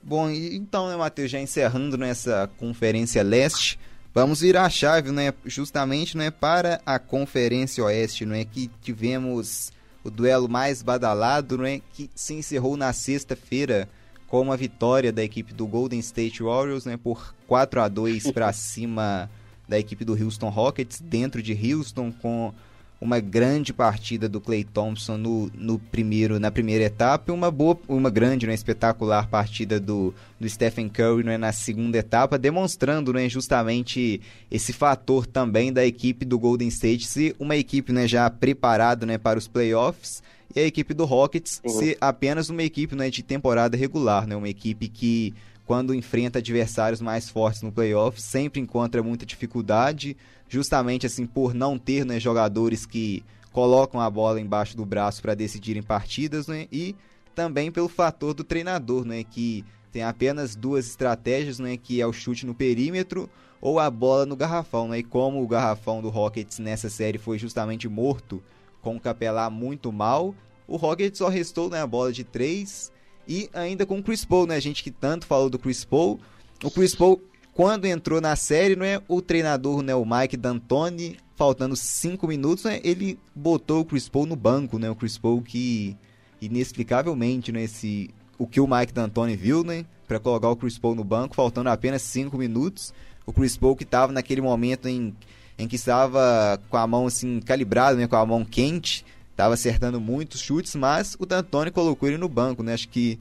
[0.06, 3.78] Bom, então, né, Matheus, já encerrando nessa Conferência Leste,
[4.12, 8.44] vamos virar a chave, né, justamente, né, para a Conferência Oeste, não é?
[8.44, 9.72] Que tivemos
[10.04, 11.80] o duelo mais badalado, não é?
[11.94, 13.88] Que se encerrou na sexta-feira
[14.28, 18.52] com uma vitória da equipe do Golden State Warriors, né, por 4 a 2 para
[18.52, 19.30] cima
[19.66, 22.52] da equipe do Houston Rockets dentro de Houston com
[23.00, 27.78] uma grande partida do Clay Thompson no, no primeiro, na primeira etapa e uma boa,
[27.88, 33.28] uma grande, né, espetacular partida do, do Stephen Curry né, na segunda etapa, demonstrando né,
[33.28, 39.04] justamente esse fator também da equipe do Golden State ser uma equipe né, já preparada
[39.04, 40.22] né, para os playoffs
[40.54, 41.70] e a equipe do Rockets uhum.
[41.78, 45.34] ser apenas uma equipe né, de temporada regular, né, uma equipe que
[45.66, 50.16] quando enfrenta adversários mais fortes no playoff sempre encontra muita dificuldade
[50.54, 55.34] justamente assim por não ter né, jogadores que colocam a bola embaixo do braço para
[55.34, 56.66] decidirem partidas, né?
[56.72, 56.94] E
[57.34, 59.24] também pelo fator do treinador, né?
[59.24, 61.76] Que tem apenas duas estratégias, né?
[61.76, 63.28] Que é o chute no perímetro
[63.60, 64.98] ou a bola no garrafão, né?
[64.98, 68.42] E como o garrafão do Rockets nessa série foi justamente morto
[68.80, 70.34] com o Capelá muito mal,
[70.68, 72.92] o Rockets só restou né, a bola de três
[73.26, 74.56] e ainda com o Chris Paul, né?
[74.56, 76.20] A gente que tanto falou do Chris Paul,
[76.62, 77.20] o Chris Paul
[77.54, 79.00] quando entrou na série, não é?
[79.06, 84.26] O treinador, né, o Mike D'Antoni, faltando cinco minutos, né, ele botou o Chris Paul
[84.26, 85.96] no banco, né, o Chris Paul que
[86.40, 90.94] inexplicavelmente, né, esse, o que o Mike D'Antoni viu, né, para colocar o Chris Paul
[90.94, 92.92] no banco, faltando apenas cinco minutos,
[93.26, 95.14] o Chris Paul que estava naquele momento em,
[95.58, 100.00] em que estava com a mão assim calibrada, né, com a mão quente, estava acertando
[100.00, 103.18] muitos chutes, mas o D'Antoni colocou ele no banco, né, acho que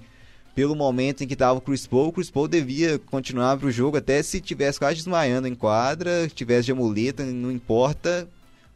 [0.55, 3.71] pelo momento em que estava o Chris Paul, o Chris Paul devia continuar para o
[3.71, 8.27] jogo até se tivesse quase desmaiando em quadra, tivesse de amuleta, não importa.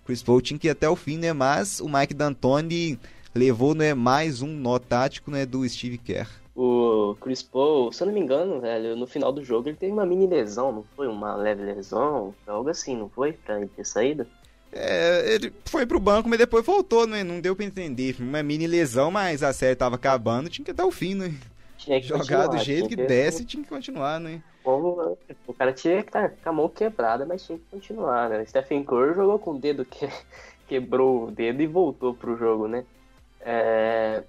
[0.04, 1.34] O Chris Paul tinha que ir até o fim, né?
[1.34, 3.00] Mas o Mike D'Antoni
[3.36, 6.28] levou né, mais um nó tático né, do Steve Kerr.
[6.56, 9.94] O Chris Paul, se eu não me engano, velho, no final do jogo ele teve
[9.94, 11.08] uma mini lesão, não foi?
[11.08, 13.34] Uma leve lesão, algo assim, não foi?
[13.34, 14.26] Pra ele ter saído?
[14.72, 17.24] É, ele foi pro banco, mas depois voltou, né?
[17.24, 18.16] Não deu pra entender.
[18.20, 21.36] Uma mini lesão, mas a série tava acabando, tinha que dar o fim, né?
[21.88, 24.42] Tinha que Jogar do jeito que, desce, tinha que continuar, né?
[24.64, 28.30] O, o cara tinha que estar tá com a mão quebrada, mas tinha que continuar,
[28.30, 28.46] né?
[28.46, 30.10] Stephen Curry jogou com o dedo que
[30.68, 32.84] quebrou o dedo e voltou pro jogo, né?
[33.40, 34.24] É...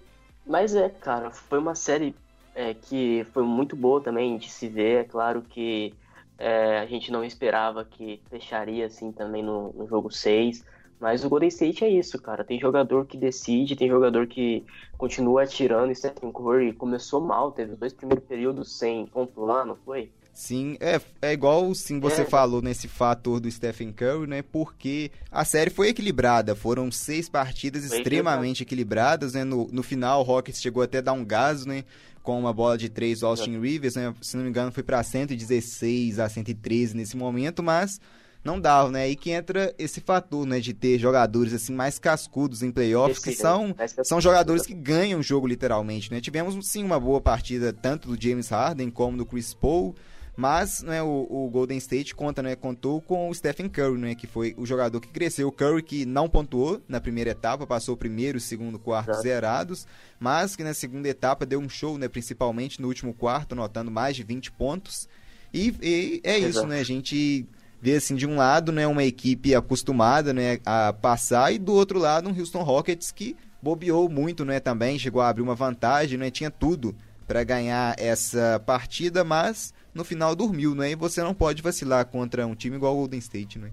[0.47, 2.15] Mas é, cara, foi uma série
[2.55, 5.01] é, que foi muito boa também de se ver.
[5.01, 5.93] É claro que
[6.39, 10.65] é, a gente não esperava que fecharia assim também no, no jogo 6.
[11.01, 12.45] Mas o Golden State é isso, cara.
[12.45, 14.65] Tem jogador que decide, tem jogador que
[14.97, 15.95] continua atirando.
[15.95, 20.11] Stephen Curry começou mal, teve dois primeiros períodos sem pontuar, não foi?
[20.39, 22.25] Sim, é, é igual sim você é.
[22.25, 24.41] falou nesse fator do Stephen Curry, né?
[24.41, 29.43] Porque a série foi equilibrada, foram seis partidas foi extremamente equilibradas, né?
[29.43, 31.83] No, no final, o Rockets chegou até a dar um gás, né?
[32.23, 33.59] Com uma bola de três Austin é.
[33.59, 34.15] Rivers, né?
[34.21, 38.01] Se não me engano, foi para 116 a 113 nesse momento, mas
[38.45, 39.03] não dava, né?
[39.03, 43.33] Aí que entra esse fator, né, de ter jogadores assim mais cascudos em playoffs, que
[43.33, 43.75] são,
[44.05, 46.21] são jogadores que ganham o jogo literalmente, né?
[46.21, 49.95] Tivemos sim uma boa partida tanto do James Harden como do Chris Paul,
[50.37, 54.29] mas né, o, o, Golden State conta, né, contou com o Stephen Curry, né, que
[54.29, 55.49] foi o jogador que cresceu.
[55.49, 59.23] O Curry que não pontuou na primeira etapa, passou o primeiro e segundo quarto Exato.
[59.25, 59.87] zerados,
[60.21, 64.15] mas que na segunda etapa deu um show, né, principalmente no último quarto, anotando mais
[64.15, 65.09] de 20 pontos.
[65.53, 66.51] E, e é Exato.
[66.51, 66.79] isso, né?
[66.79, 67.45] A gente
[67.81, 71.99] vê assim de um lado, né, uma equipe acostumada, né, a passar e do outro
[71.99, 76.31] lado um Houston Rockets que bobeou muito, né, também chegou a abrir uma vantagem, né,
[76.31, 76.95] tinha tudo
[77.27, 80.93] para ganhar essa partida, mas no final dormiu, não é?
[80.93, 83.71] E você não pode vacilar contra um time igual o Golden State, não é?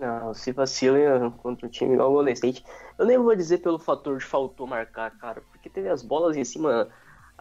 [0.00, 2.64] Não, se vacila contra um time igual o Golden State,
[2.98, 6.42] eu nem vou dizer pelo fator de faltou marcar, cara, porque teve as bolas em
[6.42, 6.88] cima,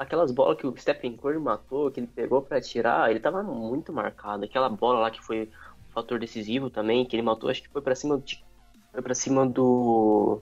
[0.01, 3.93] aquelas bolas que o Stephen Curry matou, que ele pegou para tirar, ele tava muito
[3.93, 4.43] marcado.
[4.43, 5.43] Aquela bola lá que foi
[5.87, 8.43] um fator decisivo também, que ele matou, acho que foi para cima de,
[8.91, 10.41] foi para cima do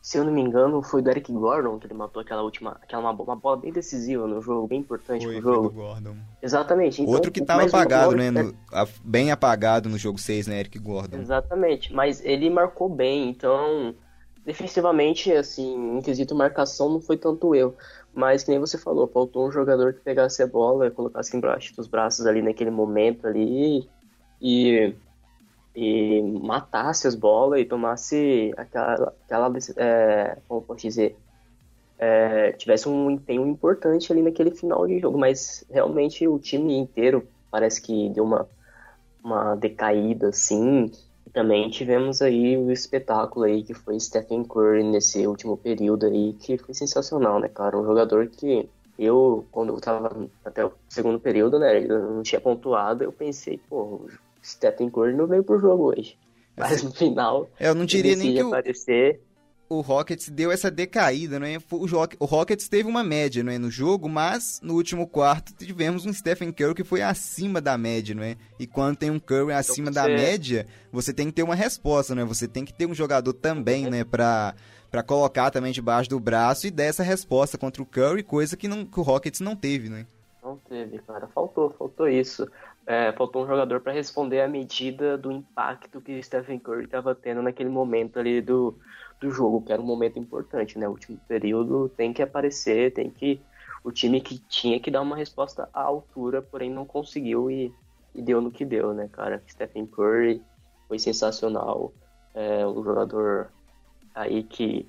[0.00, 3.02] se eu não me engano, foi do Eric Gordon que ele matou aquela última, aquela
[3.02, 5.62] uma, uma bola bem decisiva no jogo, bem importante foi, pro jogo.
[5.62, 6.16] Foi do Gordon.
[6.40, 7.02] Exatamente.
[7.02, 8.30] Então, Outro que estava apagado, né?
[8.30, 8.54] No,
[9.02, 11.18] bem apagado no jogo 6, né, Eric Gordon.
[11.18, 13.94] Exatamente, mas ele marcou bem, então
[14.48, 17.76] defensivamente, assim, em quesito marcação não foi tanto eu.
[18.14, 21.86] Mas que nem você falou, faltou um jogador que pegasse a bola, colocasse embaixo dos
[21.86, 23.86] braços ali naquele momento ali
[24.40, 24.94] e
[25.76, 31.16] e matasse as bolas e tomasse aquela, aquela é, como posso dizer,
[31.98, 37.28] é, tivesse um empenho importante ali naquele final de jogo, mas realmente o time inteiro
[37.48, 38.48] parece que deu uma,
[39.22, 45.26] uma decaída, assim, e também tivemos aí o espetáculo aí que foi Stephen Curry nesse
[45.26, 50.28] último período aí, que foi sensacional, né, cara, um jogador que eu, quando eu tava
[50.44, 54.00] até o segundo período, né, ele não tinha pontuado, eu pensei, pô,
[54.44, 56.16] Stephen Curry não veio pro jogo hoje.
[56.58, 57.48] Mas no final.
[57.60, 59.20] Eu não diria nem que aparecer.
[59.68, 61.58] O, Rockets deu essa decaída, né?
[61.70, 61.86] O,
[62.20, 66.12] o Rockets teve uma média não é, no jogo, mas no último quarto tivemos um
[66.12, 68.36] Stephen Curry que foi acima da média, não é?
[68.58, 70.08] E quando tem um Curry então acima então, você...
[70.10, 72.24] da média, você tem que ter uma resposta, né?
[72.24, 73.90] Você tem que ter um jogador também, uhum.
[73.90, 74.04] né?
[74.04, 74.54] Pra,
[74.90, 78.68] pra colocar também debaixo do braço e dar essa resposta contra o Curry, coisa que,
[78.68, 80.06] não, que o Rockets não teve, né?
[80.42, 81.26] Não teve, cara.
[81.28, 82.46] Faltou, faltou isso
[82.88, 87.42] é, faltou um jogador para responder à medida do impacto que Stephen Curry estava tendo
[87.42, 88.74] naquele momento ali do,
[89.20, 90.86] do jogo, que era um momento importante, né?
[90.86, 93.40] O último período tem que aparecer, tem que.
[93.82, 97.72] O time que tinha que dar uma resposta à altura, porém não conseguiu e,
[98.14, 99.42] e deu no que deu, né, cara?
[99.48, 100.42] Stephen Curry
[100.86, 101.92] foi sensacional.
[102.34, 103.50] É um jogador
[104.14, 104.86] aí que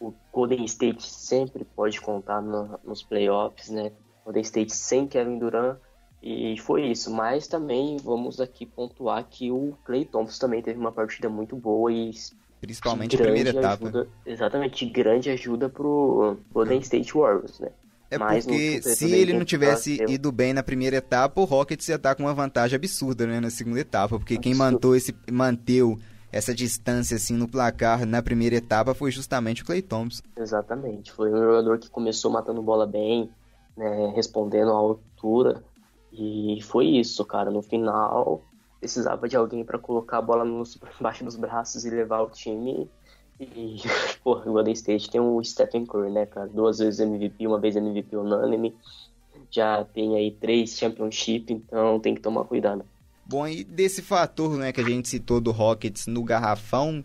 [0.00, 3.92] o Golden State sempre pode contar no, nos playoffs, né?
[4.24, 5.78] Golden State sem Kevin Durant
[6.22, 10.90] e foi isso, mas também vamos aqui pontuar que o Clay Thompson também teve uma
[10.90, 12.10] partida muito boa e
[12.60, 13.88] principalmente a primeira etapa.
[13.88, 17.70] Ajuda, exatamente, grande ajuda pro Golden State Warriors, né?
[18.10, 21.96] É mas porque se ele não tivesse ido bem na primeira etapa, o Rockets ia
[21.96, 25.98] estar com uma vantagem absurda, né, na segunda etapa, porque quem mantou esse manteu
[26.32, 30.22] essa distância assim no placar na primeira etapa foi justamente o Clay Thompson.
[30.36, 33.30] Exatamente, foi um jogador que começou matando bola bem,
[33.76, 35.62] né, respondendo à altura
[36.12, 37.50] e foi isso, cara.
[37.50, 38.42] No final,
[38.80, 42.88] precisava de alguém para colocar a bola nos, embaixo dos braços e levar o time.
[43.40, 43.82] E,
[44.22, 46.48] pô, o Golden State tem o Stephen Curry, né, cara?
[46.48, 48.74] Duas vezes MVP, uma vez MVP unânime.
[49.50, 52.84] Já tem aí três championship, então tem que tomar cuidado.
[53.24, 57.04] Bom, e desse fator, né, que a gente citou do Rockets no garrafão,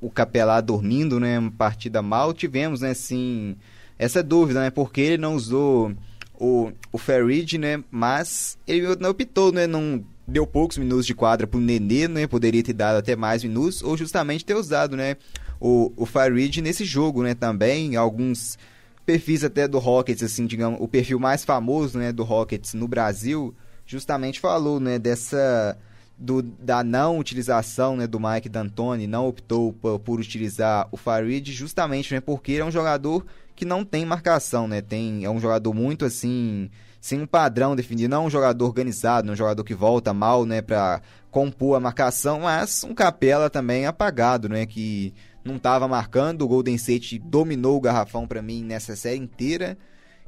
[0.00, 3.56] o Capelá dormindo, né, uma partida mal, tivemos, né, assim,
[3.98, 5.92] essa dúvida, né, porque ele não usou
[6.38, 7.82] o, o Farid, né?
[7.90, 9.66] Mas ele optou, né?
[9.66, 12.26] Não deu poucos minutos de quadra pro Nenê, né?
[12.26, 15.16] Poderia ter dado até mais minutos, ou justamente ter usado, né?
[15.60, 17.34] O, o Farid nesse jogo, né?
[17.34, 18.56] Também, alguns
[19.04, 22.12] perfis até do Rockets, assim, digamos, o perfil mais famoso, né?
[22.12, 24.98] Do Rockets no Brasil, justamente falou, né?
[24.98, 25.76] Dessa...
[26.20, 31.52] Do, da não utilização né, do Mike D'Antoni, não optou por, por utilizar o Farid
[31.52, 33.24] justamente né, porque ele é um jogador
[33.58, 34.80] que não tem marcação, né?
[34.80, 39.26] Tem, é um jogador muito assim, sem um padrão definido, não é um jogador organizado,
[39.26, 43.50] não é um jogador que volta mal, né, para compor a marcação, mas um Capela
[43.50, 45.12] também apagado, né, que
[45.44, 49.76] não estava marcando, o Golden State dominou o garrafão para mim nessa série inteira.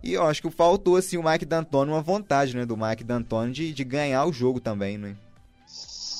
[0.02, 3.52] E eu acho que faltou assim o Mike D'Antoni uma vontade, né, do Mike D'Antoni
[3.52, 5.14] de, de ganhar o jogo também, né?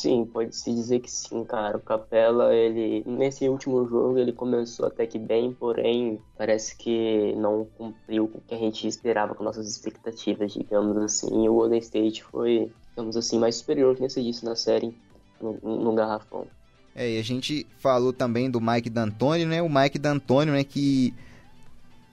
[0.01, 1.77] Sim, pode-se dizer que sim, cara.
[1.77, 7.67] O Capela, ele nesse último jogo ele começou até que bem, porém parece que não
[7.77, 11.47] cumpriu o que a gente esperava com nossas expectativas, digamos assim.
[11.47, 14.97] O Golden State foi, digamos assim, mais superior que você disse na série
[15.39, 16.47] no, no garrafão.
[16.95, 19.61] É, e a gente falou também do Mike D'Antoni, né?
[19.61, 21.13] O Mike D'Antoni, né, que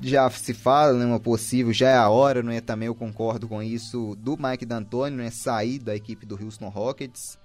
[0.02, 2.60] já se fala, né, uma possível, já é a hora, não é?
[2.60, 7.39] Também eu concordo com isso, do Mike D'Antoni, né, sair da equipe do Houston Rockets,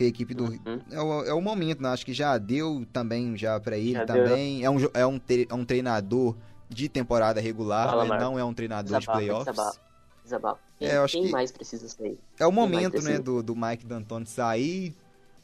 [0.00, 0.44] que a equipe do...
[0.44, 0.80] Uhum.
[0.90, 1.90] É, o, é o momento, né?
[1.90, 4.60] Acho que já deu também já para ele já também.
[4.60, 4.66] Deu.
[4.66, 6.34] É um, é, um é um treinador
[6.70, 8.18] de temporada regular, Fala, né?
[8.18, 9.54] não é um treinador de playoffs.
[10.78, 12.18] Quem, é, eu acho quem que mais precisa sair?
[12.38, 14.94] É o momento, né, do, do Mike D'Antoni sair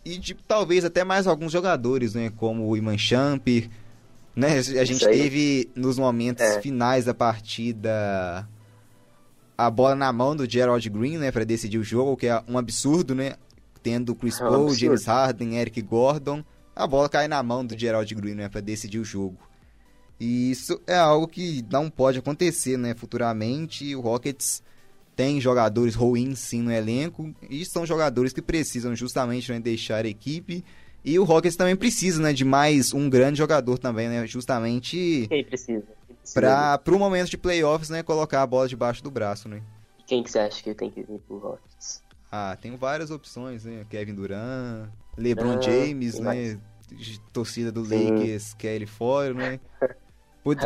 [0.04, 3.46] e de, talvez até mais alguns jogadores, né, como o Iman Champ,
[4.34, 4.58] né?
[4.58, 6.62] A gente teve nos momentos é.
[6.62, 8.48] finais da partida
[9.58, 12.56] a bola na mão do Gerald Green, né, para decidir o jogo, que é um
[12.56, 13.34] absurdo, né?
[13.86, 16.44] Tendo Chris é Paul, James Harden, Eric Gordon,
[16.74, 19.38] a bola cai na mão do Gerald Green, né, para decidir o jogo.
[20.18, 23.94] E isso é algo que não pode acontecer, né, futuramente.
[23.94, 24.60] O Rockets
[25.14, 30.08] tem jogadores ruins sim no elenco e são jogadores que precisam justamente né, deixar a
[30.08, 30.64] equipe.
[31.04, 35.28] E o Rockets também precisa, né, de mais um grande jogador também, né, justamente?
[36.34, 39.62] Para o momento de playoffs, né, colocar a bola debaixo do braço, né?
[40.08, 42.04] Quem que você acha que tem que vir pro Rockets?
[42.30, 43.86] Ah, tem várias opções, né?
[43.88, 46.58] Kevin Durant, LeBron ah, James, né?
[47.32, 48.10] Torcida do Sim.
[48.10, 49.60] Lakers quer ele fora, né?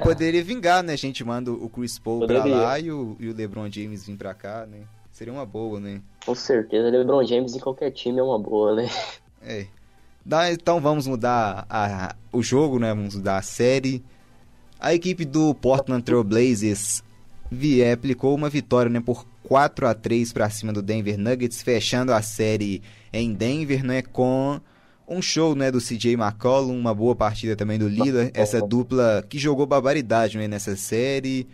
[0.03, 0.93] Poderia vingar, né?
[0.93, 2.43] A gente manda o Chris Paul Poderia.
[2.43, 4.81] pra lá e o, e o LeBron James vir pra cá, né?
[5.11, 6.03] Seria uma boa, né?
[6.25, 8.91] Com certeza, LeBron James em qualquer time é uma boa, né?
[9.43, 9.67] É.
[10.53, 12.95] então vamos mudar a, o jogo, né?
[12.95, 14.05] Vamos mudar a série.
[14.79, 17.03] A equipe do Portland Trail Blazers
[17.51, 22.13] vie, aplicou uma vitória né, por 4 a 3 para cima do Denver Nuggets, fechando
[22.13, 22.83] a série
[23.13, 24.61] em Denver, né, com
[25.09, 29.39] um show né, do CJ McCollum, uma boa partida também do Lillard, essa dupla que
[29.39, 31.49] jogou barbaridade né, nessa série.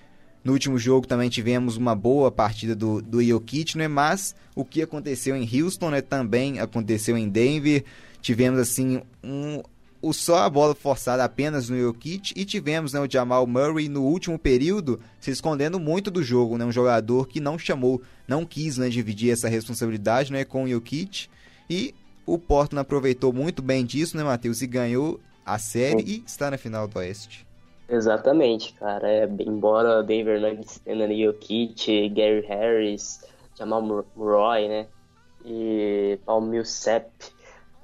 [0.44, 3.88] No último jogo também tivemos uma boa partida do, do Jokic, né?
[3.88, 7.82] Mas o que aconteceu em Houston né, também aconteceu em Denver.
[8.20, 9.62] Tivemos assim um,
[10.06, 14.04] o só a bola forçada apenas no Jokic e tivemos né, o Jamal Murray no
[14.04, 16.64] último período se escondendo muito do jogo, né?
[16.64, 21.28] Um jogador que não chamou, não quis né, dividir essa responsabilidade né, com o Jokic
[21.68, 21.92] e
[22.24, 24.62] o Portland aproveitou muito bem disso, né, Matheus?
[24.62, 27.44] E ganhou a série e está na final do Oeste.
[27.88, 29.08] Exatamente, cara.
[29.08, 33.24] É, embora Denver Nuggets tenha Jokic, Gary Harris,
[33.58, 33.82] Jamal
[34.14, 34.86] Murray, né?
[35.44, 37.06] E Paul Millsap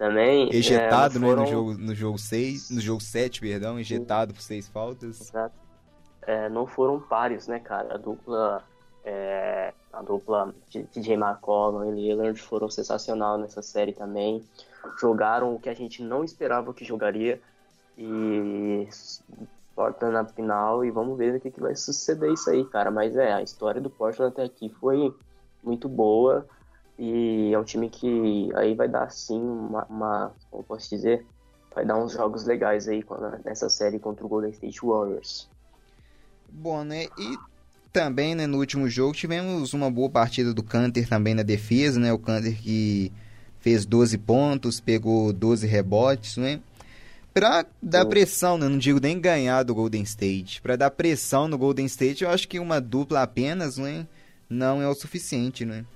[0.03, 0.49] também.
[0.53, 1.37] Ejetado, é, foram...
[1.37, 5.21] né, no jogo, no jogo 6, no jogo 7, perdão, ejetado por seis faltas.
[5.21, 5.55] Exato.
[6.23, 7.95] É, não foram páreos, né, cara?
[7.95, 8.65] A dupla
[9.05, 14.43] é, a dupla de TJ McCollum e Lillard foram sensacional nessa série também.
[15.01, 17.41] Jogaram o que a gente não esperava que jogaria
[17.97, 18.89] e
[19.75, 22.91] Portland na final e vamos ver o que, que vai suceder isso aí, cara.
[22.91, 25.15] Mas é, a história do Portland até aqui foi
[25.63, 26.45] muito boa
[26.99, 31.25] e é um time que aí vai dar sim uma, uma como posso dizer,
[31.75, 33.05] vai dar uns jogos legais aí
[33.45, 35.49] nessa série contra o Golden State Warriors.
[36.49, 37.07] Bom, né?
[37.19, 37.39] E
[37.93, 42.13] também, né, no último jogo, tivemos uma boa partida do Canter também na defesa, né?
[42.13, 43.13] O Canter que
[43.61, 46.61] fez 12 pontos, pegou 12 rebotes, né?
[47.33, 48.69] Pra dar pressão, né?
[48.69, 50.61] não digo nem ganhar do Golden State.
[50.61, 54.07] Para dar pressão no Golden State, eu acho que uma dupla apenas, né?
[54.51, 55.87] Não é o suficiente, né?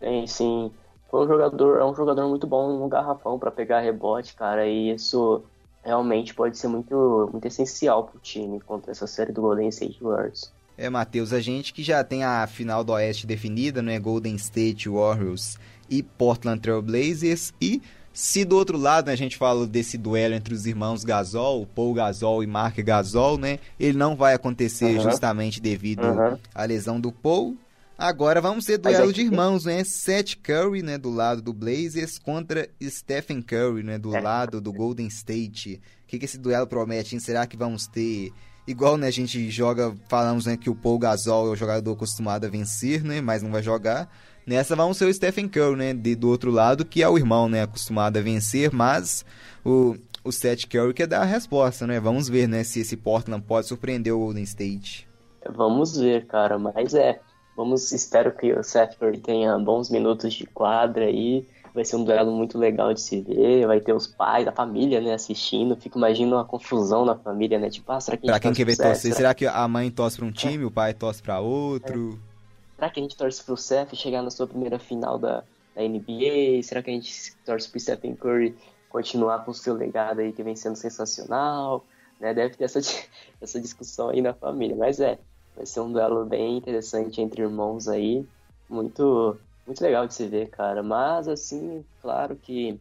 [0.00, 0.70] Sim, sim.
[1.10, 4.90] Foi um jogador, é um jogador muito bom no garrafão para pegar rebote, cara, e
[4.90, 5.42] isso
[5.84, 10.52] realmente pode ser muito, muito essencial pro time contra essa série do Golden State Warriors.
[10.76, 13.98] É, Matheus, a gente que já tem a final do Oeste definida, né?
[13.98, 17.54] Golden State Warriors e Portland Trail Blazers.
[17.60, 17.80] E
[18.12, 21.94] se do outro lado né, a gente fala desse duelo entre os irmãos Gasol, Paul
[21.94, 23.58] Gasol e Mark Gasol, né?
[23.78, 25.02] Ele não vai acontecer uhum.
[25.02, 26.36] justamente devido uhum.
[26.54, 27.56] à lesão do Paul.
[27.98, 29.82] Agora vamos ter duelo de irmãos, né?
[29.82, 34.20] Seth Curry, né, do lado do Blazers contra Stephen Curry, né, do é.
[34.20, 35.80] lado do Golden State.
[36.04, 37.14] O que, que esse duelo promete?
[37.14, 37.20] Hein?
[37.20, 38.32] Será que vamos ter
[38.66, 42.46] Igual, né, a gente joga, falamos, né, que o Paul Gasol é o jogador acostumado
[42.46, 44.10] a vencer, né, mas não vai jogar.
[44.44, 47.48] Nessa vamos ser o Stephen Curry, né, de, do outro lado, que é o irmão,
[47.48, 49.24] né, acostumado a vencer, mas
[49.64, 49.94] o,
[50.24, 52.00] o Seth Curry quer dar a resposta, né.
[52.00, 55.08] Vamos ver, né, se esse Portland pode surpreender o Golden State.
[55.48, 57.20] Vamos ver, cara, mas é,
[57.56, 62.04] vamos, espero que o Seth Curry tenha bons minutos de quadra aí, vai ser um
[62.04, 65.76] duelo muito legal de se ver, vai ter os pais, a família, né, assistindo.
[65.76, 67.68] Fico imaginando uma confusão na família, né?
[67.70, 69.90] Tipo, ah, será que a gente Pra quem quer ver torcer, será que a mãe
[69.90, 70.66] torce pra um time, é.
[70.66, 72.18] o pai torce pra outro?
[72.32, 72.36] É.
[72.76, 75.42] Será que a gente torce pro Seth chegar na sua primeira final da,
[75.74, 76.62] da NBA?
[76.62, 78.54] Será que a gente torce pro Stephen Curry
[78.88, 81.84] continuar com o seu legado aí que vem sendo sensacional?
[82.20, 82.32] Né?
[82.32, 82.80] Deve ter essa,
[83.40, 85.18] essa discussão aí na família, mas é,
[85.56, 88.28] vai ser um duelo bem interessante entre irmãos aí,
[88.68, 90.82] muito muito legal de se ver, cara.
[90.82, 92.80] Mas, assim, claro que,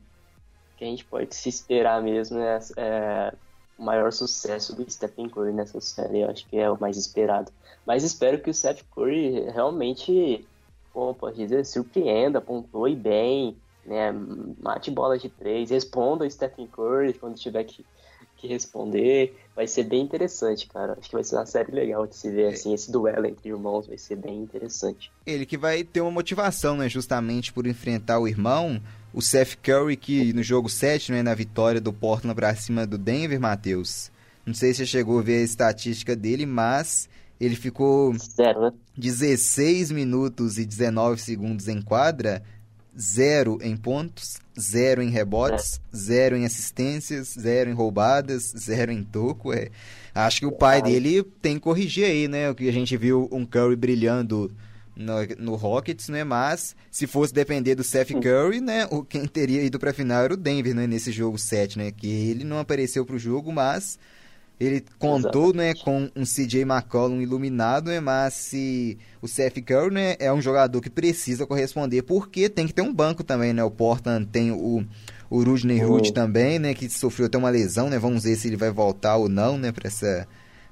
[0.78, 2.60] que a gente pode se esperar mesmo, né?
[2.78, 3.36] É,
[3.78, 7.52] o maior sucesso do Stephen Curry nessa série, eu acho que é o mais esperado.
[7.86, 10.50] Mas espero que o Steph Curry realmente,
[10.92, 14.12] como pode dizer, surpreenda, pontuie bem, né?
[14.60, 17.86] Mate bola de três, responda o Stephen Curry quando tiver que
[18.46, 19.36] que responder.
[19.56, 20.98] Vai ser bem interessante, cara.
[21.00, 23.88] Acho que vai ser uma série legal de se ver, assim, esse duelo entre irmãos
[23.88, 25.12] vai ser bem interessante.
[25.26, 28.82] Ele que vai ter uma motivação, né, justamente por enfrentar o irmão,
[29.14, 32.98] o Seth Curry, que no jogo 7, né, na vitória do Portland pra cima do
[32.98, 34.12] Denver, Matheus.
[34.46, 38.74] Não sei se você chegou a ver a estatística dele, mas ele ficou Zero, né?
[38.98, 42.44] 16 minutos e 19 segundos em quadra,
[43.00, 45.98] zero em pontos, zero em rebotes, é.
[45.98, 49.54] zero em assistências, zero em roubadas, zero em toco.
[49.54, 49.70] É.
[50.14, 52.50] Acho que o pai dele tem que corrigir aí, né?
[52.50, 54.50] O que a gente viu um Curry brilhando
[54.96, 56.24] no, no Rockets, né?
[56.24, 58.88] Mas se fosse depender do Seth Curry, né?
[58.90, 60.88] O, quem teria ido para a final era o Denver, né?
[60.88, 61.92] Nesse jogo 7, né?
[61.92, 64.00] Que ele não apareceu para o jogo, mas
[64.60, 70.16] ele contou né, com um CJ McCollum iluminado, né, mas se o Seth Curry né,
[70.20, 73.64] é um jogador que precisa corresponder, porque tem que ter um banco também, né?
[73.64, 74.86] O Portland tem o,
[75.30, 75.84] o Rudney.
[75.84, 76.74] Hood também, né?
[76.74, 78.00] Que sofreu até uma lesão, né?
[78.00, 79.72] Vamos ver se ele vai voltar ou não, né?
[79.72, 80.28] Para essa,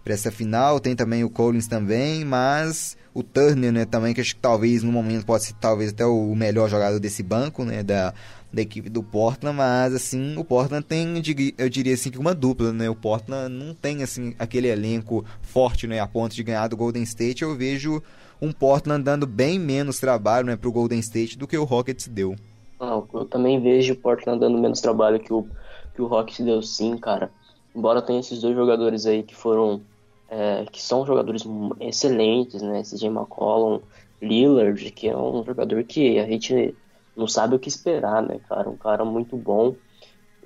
[0.05, 0.79] essa final.
[0.79, 3.86] Tem também o Collins também, mas o Turner, né?
[3.86, 7.23] Também, que acho que talvez no momento pode ser talvez até o melhor jogador desse
[7.23, 7.84] banco, né?
[7.84, 8.13] Da,
[8.54, 11.22] da equipe do Portland, mas assim, o Portland tem,
[11.58, 12.88] eu diria assim, que uma dupla, né?
[12.88, 17.01] O Portland não tem assim aquele elenco forte, né, a ponto de ganhar do Golden
[17.01, 17.41] State.
[17.41, 18.01] Eu vejo
[18.39, 22.36] um Portland dando bem menos trabalho, né, pro Golden State do que o Rockets deu.
[22.80, 25.47] Não, eu também vejo o Portland dando menos trabalho que o
[25.95, 27.32] que o Rockets deu sim, cara.
[27.76, 29.82] Embora tenha esses dois jogadores aí que foram
[30.30, 31.43] é, que são jogadores
[31.80, 32.84] excelentes, né?
[32.84, 33.80] Jay McCollum,
[34.22, 36.76] Lillard, que é um jogador que a gente
[37.16, 38.70] não sabe o que esperar, né, cara?
[38.70, 39.76] Um cara muito bom.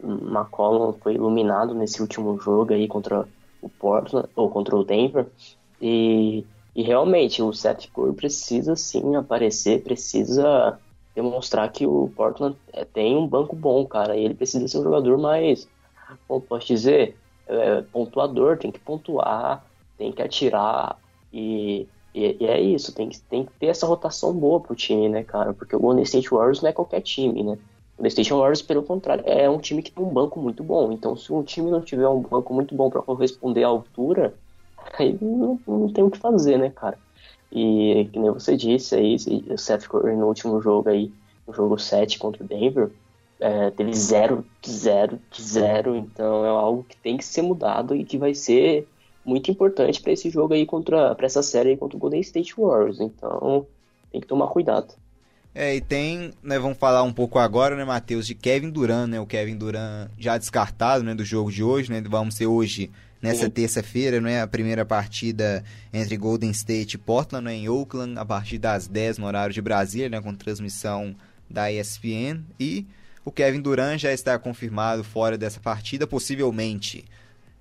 [0.03, 3.27] McCollum foi iluminado nesse último jogo aí contra
[3.61, 5.27] o Portland, ou contra o Denver.
[5.81, 6.45] E,
[6.75, 10.79] e realmente o Seth Curry precisa sim aparecer, precisa
[11.15, 14.15] demonstrar que o Portland é, tem um banco bom, cara.
[14.15, 15.67] E ele precisa ser um jogador mais,
[16.27, 17.15] como posso dizer,
[17.47, 19.65] é, pontuador, tem que pontuar,
[19.97, 20.97] tem que atirar.
[21.33, 21.87] E
[22.17, 25.23] e, e, é isso, tem que, tem que ter essa rotação boa pro time, né,
[25.23, 25.53] cara?
[25.53, 27.53] Porque o Golden State Warriors não é qualquer time, né?
[27.53, 30.91] O Golden State Warriors, pelo contrário, é um time que tem um banco muito bom.
[30.91, 34.33] Então, se um time não tiver um banco muito bom para corresponder à altura,
[34.97, 36.97] aí não, não, tem o que fazer, né, cara?
[37.51, 39.15] E que nem você disse aí,
[39.49, 41.11] o Seth Curry no último jogo aí,
[41.47, 42.89] no jogo 7 contra o Denver,
[43.39, 45.95] é, teve 0, 0, 0.
[45.95, 48.87] Então é algo que tem que ser mudado e que vai ser
[49.27, 52.55] muito importante para esse jogo aí contra para essa série aí contra o Golden State
[52.57, 52.99] Warriors.
[52.99, 53.67] Então,
[54.11, 54.93] tem que tomar cuidado.
[55.53, 59.19] É, e tem, né, vamos falar um pouco agora, né, Matheus, de Kevin Durant, né?
[59.19, 62.01] O Kevin Durant já descartado, né, do jogo de hoje, né?
[62.07, 67.55] Vamos ser hoje nessa terça-feira, né, a primeira partida entre Golden State e Portland, né,
[67.55, 71.15] em Oakland, a partir das 10 no horário de Brasília, né, com transmissão
[71.49, 72.85] da ESPN, e
[73.25, 77.05] o Kevin Durant já está confirmado fora dessa partida, possivelmente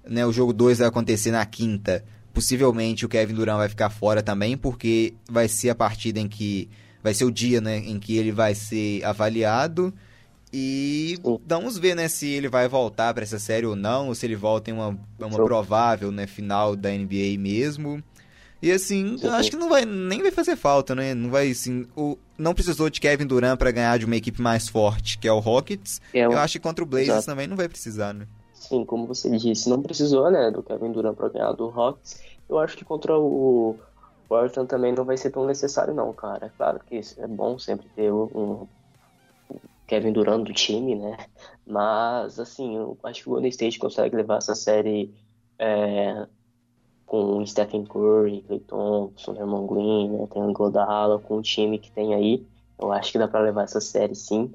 [0.09, 2.05] né, o jogo 2 vai acontecer na quinta.
[2.33, 6.69] Possivelmente o Kevin Durant vai ficar fora também, porque vai ser a partida em que.
[7.03, 9.95] Vai ser o dia né, em que ele vai ser avaliado.
[10.53, 14.27] E vamos ver né, se ele vai voltar para essa série ou não, ou se
[14.27, 18.03] ele volta em uma, uma provável né, final da NBA mesmo.
[18.63, 21.15] E assim, eu acho que não vai nem vai fazer falta, né?
[21.15, 24.69] Não vai assim, o não precisou de Kevin Durant para ganhar de uma equipe mais
[24.69, 26.01] forte, que é o Rockets.
[26.13, 27.27] É, eu acho que contra o Blazers Exato.
[27.27, 28.27] também não vai precisar, né?
[28.69, 32.21] Sim, como você disse, não precisou, né, do Kevin Durant para ganhar do Rockets.
[32.49, 33.79] Eu acho que contra o
[34.29, 36.47] Portland também não vai ser tão necessário não, cara.
[36.47, 38.67] É claro que é bom sempre ter um,
[39.87, 41.17] Kevin Durant do time, né?
[41.65, 45.15] Mas, assim, eu acho que o Golden State consegue levar essa série
[45.61, 46.27] é,
[47.05, 50.27] com Stephen Curry, Clay Thompson, Herman Green, né?
[50.27, 52.45] Tem o Godala, com o time que tem aí.
[52.79, 54.53] Eu acho que dá para levar essa série sim.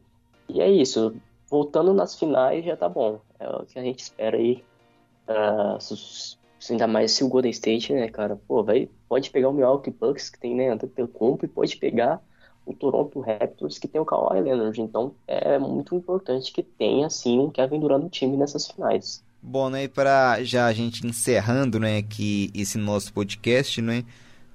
[0.49, 1.16] E é isso
[1.52, 3.20] voltando nas finais já tá bom.
[3.38, 4.64] É o que a gente espera aí.
[5.28, 5.78] Uh,
[6.70, 10.30] ainda mais se o Golden State, né, cara, pô, vai, pode pegar o Milwaukee Bucks,
[10.30, 12.22] que tem, né, Antetokounmpo, e pode pegar
[12.66, 14.80] o Toronto Raptors, que tem o Kawhi Leonard.
[14.80, 19.24] Então, é muito importante que tenha, assim, um Kevin Durant no time nessas finais.
[19.41, 24.06] Bom, né, para já a gente encerrando, né, aqui esse nosso podcast, né,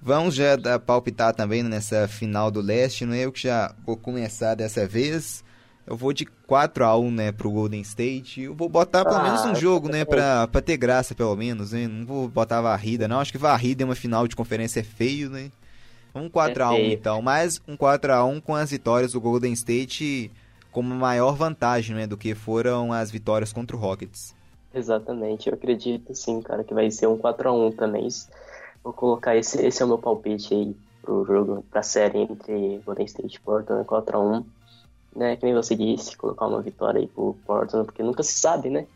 [0.00, 4.86] vamos já palpitar também nessa final do leste, né, eu que já vou começar dessa
[4.86, 5.42] vez,
[5.86, 8.42] eu vou de 4 a 1 né, pro Golden State.
[8.42, 11.72] Eu vou botar pelo ah, menos um jogo, né, pra, pra ter graça, pelo menos,
[11.72, 11.86] né?
[11.86, 13.20] Não vou botar varrida, não.
[13.20, 15.50] Acho que varrida em uma final de conferência é feio, né?
[16.14, 20.30] Um 4x1 é então, mas um 4x1 com as vitórias do Golden State
[20.72, 24.34] como maior vantagem, né, do que foram as vitórias contra o Rockets.
[24.74, 28.08] Exatamente, eu acredito sim, cara, que vai ser um 4x1 também.
[28.84, 33.06] Vou colocar esse, esse é o meu palpite aí pro jogo, pra série entre Golden
[33.06, 34.44] State e Portland 4x1.
[35.16, 38.68] Né, que nem você disse, colocar uma vitória aí pro Portland, porque nunca se sabe,
[38.68, 38.86] né?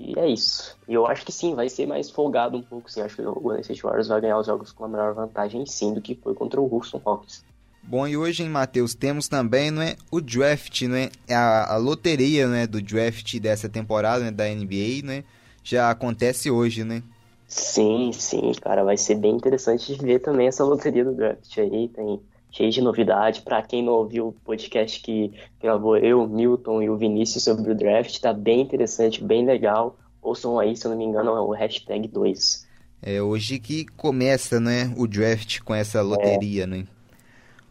[0.00, 0.76] E é isso.
[0.88, 3.00] E eu acho que sim, vai ser mais folgado um pouco, sim.
[3.00, 5.94] Acho que o Golden State Warriors vai ganhar os jogos com a melhor vantagem, sim,
[5.94, 7.44] do que foi contra o Houston Rockets.
[7.84, 11.76] Bom, e hoje, em Matheus, temos também não é, o draft, não é, a, a
[11.76, 15.24] loteria não é, do draft dessa temporada né, da NBA, né?
[15.64, 17.02] Já acontece hoje, né?
[17.46, 21.88] Sim, sim, cara, vai ser bem interessante de ver também essa loteria do draft aí,
[21.88, 22.20] tem
[22.52, 23.40] cheio de novidade.
[23.40, 27.74] Para quem não ouviu o podcast que gravou eu, Milton e o Vinícius sobre o
[27.74, 29.98] draft, tá bem interessante, bem legal.
[30.20, 32.68] Ouçam aí, se eu não me engano, é o hashtag 2.
[33.02, 36.66] É hoje que começa, né, o draft com essa loteria, é.
[36.66, 36.86] né?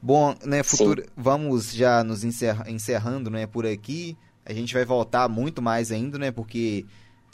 [0.01, 4.17] Bom, né, futuro, vamos já nos encerra, encerrando, né, por aqui.
[4.43, 6.85] A gente vai voltar muito mais ainda, né, porque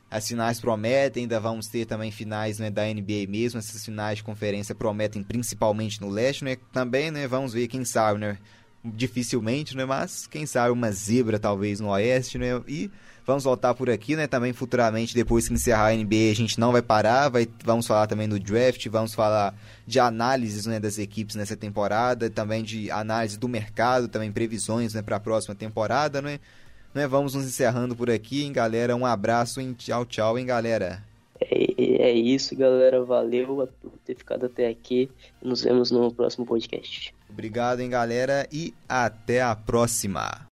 [0.10, 3.60] as finais prometem, ainda vamos ter também finais né, da NBA mesmo.
[3.60, 6.58] Essas finais de conferência prometem principalmente no leste, né?
[6.72, 8.38] Também, né, vamos ver quem sabe, né?
[8.84, 12.62] Dificilmente, né, mas quem sabe uma zebra talvez no oeste, né?
[12.68, 12.90] E
[13.28, 14.26] Vamos voltar por aqui, né?
[14.26, 17.28] Também futuramente, depois que encerrar a NBA, a gente não vai parar.
[17.28, 19.54] Vai, vamos falar também do draft, vamos falar
[19.86, 25.02] de análises né, das equipes nessa temporada, também de análise do mercado, também previsões né,
[25.02, 26.40] para a próxima temporada, né?
[26.98, 27.08] Né?
[27.08, 28.96] Vamos nos encerrando por aqui, hein, galera?
[28.96, 29.74] Um abraço, hein?
[29.78, 31.04] Tchau, tchau, hein, galera?
[31.40, 33.04] É, é isso, galera.
[33.04, 35.10] Valeu por ter ficado até aqui.
[35.42, 37.14] Nos vemos no próximo podcast.
[37.30, 40.47] Obrigado, hein, galera, e até a próxima.